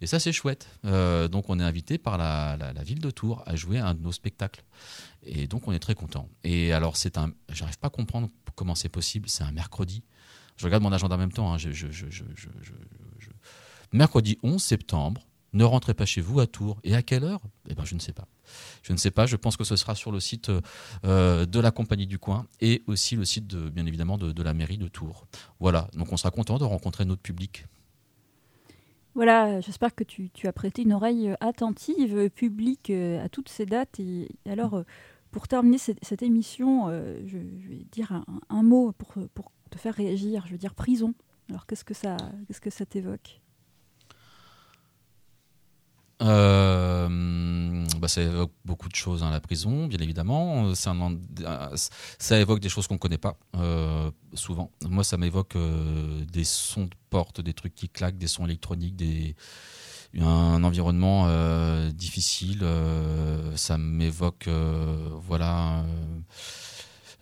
[0.00, 0.68] Et ça, c'est chouette.
[0.84, 4.12] Euh, donc, on est invité par la, ville de Tours à jouer un de nos
[4.12, 4.62] spectacles.
[5.22, 6.28] Et donc, on est très content.
[6.42, 7.32] Et alors, c'est un.
[7.48, 9.28] J'arrive pas à comprendre comment c'est possible.
[9.28, 10.02] C'est un mercredi.
[10.56, 11.52] Je regarde mon agenda en même temps.
[11.52, 11.58] Hein.
[13.92, 15.22] mercredi 11 septembre.
[15.54, 16.78] Ne rentrez pas chez vous à Tours.
[16.82, 17.40] Et à quelle heure?
[17.68, 18.26] Eh ben, je ne sais pas.
[18.82, 19.24] Je ne sais pas.
[19.24, 20.50] Je pense que ce sera sur le site
[21.04, 24.52] euh, de la compagnie du coin et aussi le site, de, bien évidemment, de, la
[24.52, 25.26] mairie de Tours.
[25.60, 25.88] Voilà.
[25.94, 27.66] Donc, on sera content de rencontrer notre public.
[29.14, 33.64] Voilà, j'espère que tu, as prêté une oreille euh, attentive, euh, publique à toutes ces
[33.64, 34.00] dates.
[34.00, 34.82] Et, alors,
[35.30, 36.90] pour terminer cette, émission,
[37.26, 40.44] je, vais dire un, mot pour, te faire réagir.
[40.46, 41.14] Je veux dire prison.
[41.50, 42.16] Alors, qu'est-ce que ça,
[42.46, 43.40] qu'est-ce que ça t'évoque?
[46.22, 50.70] Euh, bah ça évoque beaucoup de choses, hein, la prison, bien évidemment.
[50.70, 51.70] Un,
[52.18, 54.70] ça évoque des choses qu'on ne connaît pas, euh, souvent.
[54.88, 58.96] Moi, ça m'évoque euh, des sons de porte, des trucs qui claquent, des sons électroniques,
[58.96, 59.34] des,
[60.18, 62.60] un environnement euh, difficile.
[62.62, 64.48] Euh, ça m'évoque,
[65.26, 65.84] voilà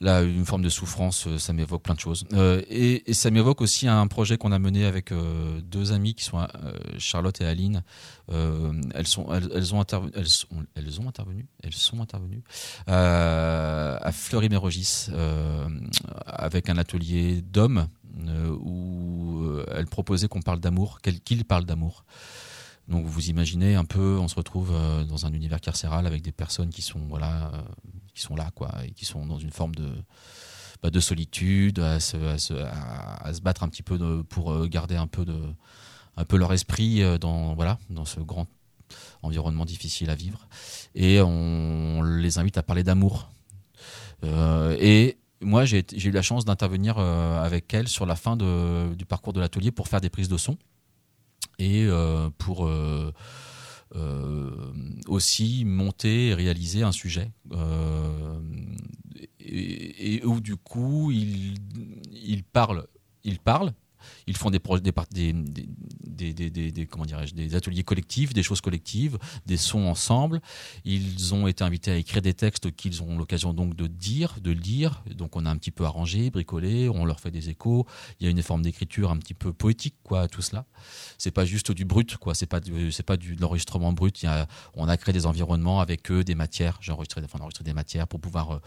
[0.03, 2.25] là une forme de souffrance, euh, ça m'évoque plein de choses.
[2.33, 6.25] Euh, et, ça m'évoque aussi un projet qu'on a mené avec euh, deux amis qui
[6.25, 6.47] sont
[6.99, 7.83] Charlotte et Aline.
[8.29, 10.13] elles sont, elles, ont intervenu,
[10.75, 12.43] elles ont intervenu, elles sont intervenues
[12.87, 15.09] à Fleury-Mérogis
[16.27, 17.87] avec un atelier d'hommes
[18.61, 22.05] où elles proposaient qu'on parle d'amour, qu'ils parlent d'amour.
[22.89, 24.73] Donc vous imaginez un peu, on se retrouve
[25.07, 27.53] dans un univers carcéral avec des personnes qui sont voilà
[28.15, 29.91] qui sont là, quoi, et qui sont dans une forme de,
[30.83, 34.67] bah, de solitude, à se, à, se, à, se, battre un petit peu pour euh,
[34.67, 35.39] garder un peu, de,
[36.17, 38.47] un peu leur esprit euh, dans, voilà, dans ce grand
[39.23, 40.49] environnement difficile à vivre.
[40.95, 43.31] Et on les invite à parler d'amour.
[44.25, 49.07] Euh, et moi, j'ai eu la chance d'intervenir avec elles sur la fin de, du
[49.07, 50.57] parcours de l'atelier pour faire des prises de son.
[51.59, 51.89] et
[52.39, 52.69] pour
[55.07, 57.31] aussi monter et réaliser un sujet.
[59.41, 62.87] Et, où du coup ils parlent
[63.25, 63.73] ils parlent
[64.27, 64.61] ils font des,
[67.55, 70.41] ateliers collectifs, des choses collectives, des sons ensemble.
[70.85, 74.51] Ils ont été invités à écrire des textes qu'ils ont l'occasion donc de dire, de
[74.51, 75.03] lire.
[75.15, 77.87] Donc on a un petit peu arrangé, bricolé, on leur fait des échos.
[78.21, 80.67] Il y a une forme d'écriture un petit peu poétique, quoi, tout cela.
[81.19, 82.35] C'est pas juste du brut, quoi.
[82.35, 84.25] C'est pas du, de l'enregistrement brut.
[84.75, 86.79] On a créé des environnements avec eux, des matières.
[86.81, 87.21] J'ai enregistré
[87.63, 88.59] des matières pour pouvoir, euh,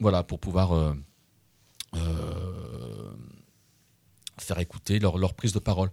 [0.00, 0.94] voilà, pour pouvoir euh,
[1.96, 3.12] euh,
[4.38, 5.90] faire écouter leur, leur, prise de parole,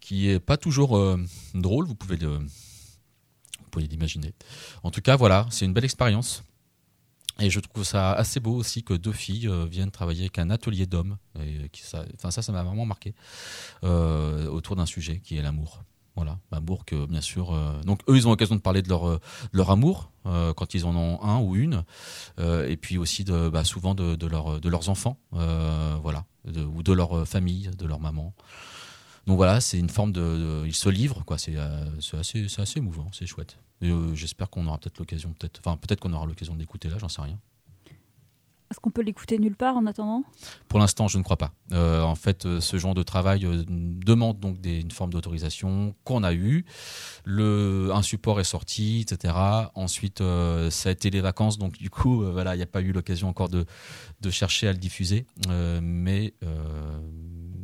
[0.00, 1.22] qui est pas toujours euh,
[1.54, 4.32] drôle, vous pouvez vous pouvez l'imaginer.
[4.82, 6.44] En tout cas, voilà, c'est une belle expérience.
[7.40, 10.50] Et je trouve ça assez beau aussi que deux filles euh, viennent travailler avec un
[10.50, 11.16] atelier d'hommes.
[12.14, 13.14] Enfin ça, ça m'a vraiment marqué
[13.82, 15.82] euh, autour d'un sujet qui est l'amour.
[16.16, 17.52] Voilà, amour que bien sûr.
[17.84, 19.18] donc eux, ils ont l'occasion de parler de leur,
[19.52, 21.82] leur amour quand ils en ont un ou une,
[22.38, 25.18] et puis aussi de, bah, souvent de, leur, de leurs enfants.
[25.32, 28.34] voilà, ou de leur euh, famille, de leur maman.
[29.26, 31.38] Donc voilà, c'est une forme de, ils se livrent quoi.
[31.38, 31.86] C'est euh,
[32.18, 33.58] assez, assez émouvant, c'est chouette.
[33.82, 37.08] Euh, j'espère qu'on aura peut-être l'occasion, peut-être, enfin peut-être qu'on aura l'occasion d'écouter là, j'en
[37.08, 37.38] sais rien.
[38.70, 40.24] Est-ce qu'on peut l'écouter nulle part en attendant?
[40.68, 41.52] Pour l'instant, je ne crois pas.
[41.72, 46.64] en fait, ce genre de travail demande donc une forme d'autorisation qu'on a eue.
[47.24, 49.34] Le, un support est sorti, etc.
[49.74, 50.22] Ensuite,
[50.70, 53.28] ça a été les vacances, donc du coup, voilà, il n'y a pas eu l'occasion
[53.28, 53.64] encore de,
[54.20, 56.98] de chercher à le diffuser, euh, mais, euh,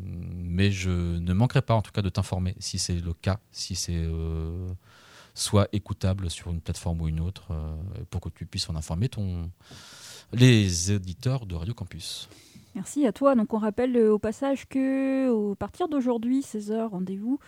[0.05, 3.74] mais je ne manquerai pas en tout cas de t'informer si c'est le cas, si
[3.74, 4.68] c'est euh,
[5.34, 7.48] soit écoutable sur une plateforme ou une autre,
[8.11, 9.51] pour que tu puisses en informer ton,
[10.33, 12.28] les éditeurs de Radio Campus.
[12.74, 13.35] Merci à toi.
[13.35, 17.39] Donc on rappelle au passage que à partir d'aujourd'hui, 16h, rendez-vous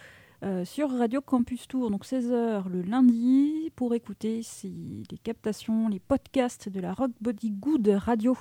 [0.64, 6.80] sur Radio Campus Tour, donc 16h le lundi, pour écouter les captations, les podcasts de
[6.80, 8.36] la Rock Body Good Radio.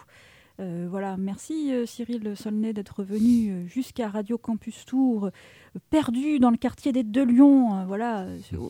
[0.61, 5.31] Euh, voilà, merci euh, Cyril Solnay d'être venu euh, jusqu'à Radio Campus Tour,
[5.89, 8.27] perdu dans le quartier des Deux Lions, voilà,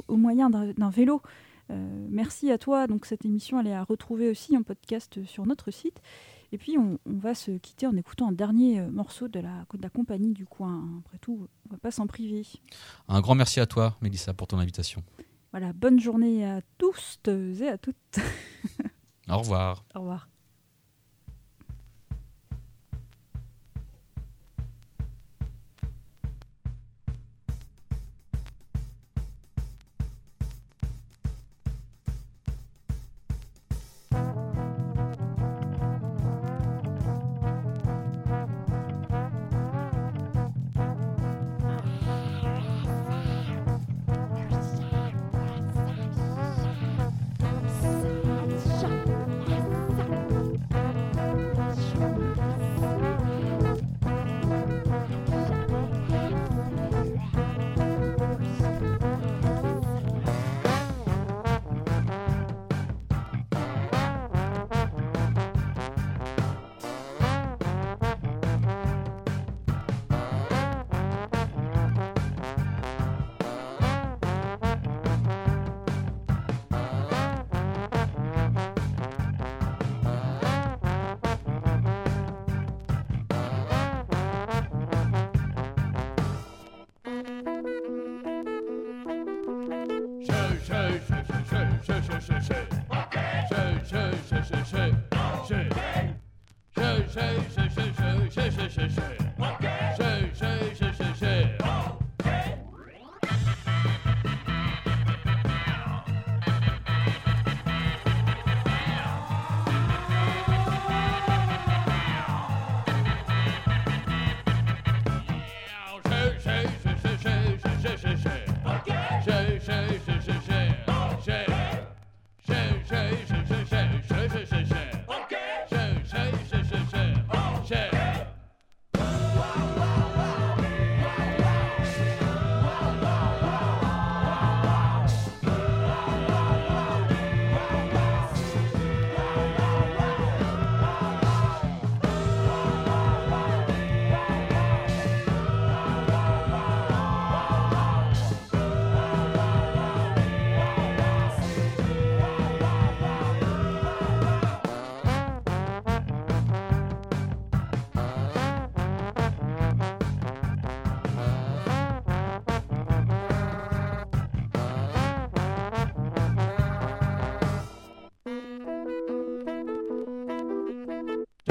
[0.08, 1.22] au, moyen d'un vélo.
[2.10, 2.88] Merci à toi.
[2.88, 6.02] Donc cette émission, elle est à retrouver aussi en podcast sur notre site.
[6.54, 9.90] Et puis on, va se quitter en écoutant un dernier morceau de la, de la
[9.90, 10.86] compagnie du coin.
[11.06, 12.46] Après tout, on va pas s'en priver.
[13.08, 15.02] Un grand merci à toi, Mélissa, pour ton invitation.
[15.52, 18.20] Voilà, bonne journée à tous et à toutes.
[19.30, 19.86] Au revoir.
[19.96, 20.31] Au revoir.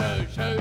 [0.01, 0.61] Okay.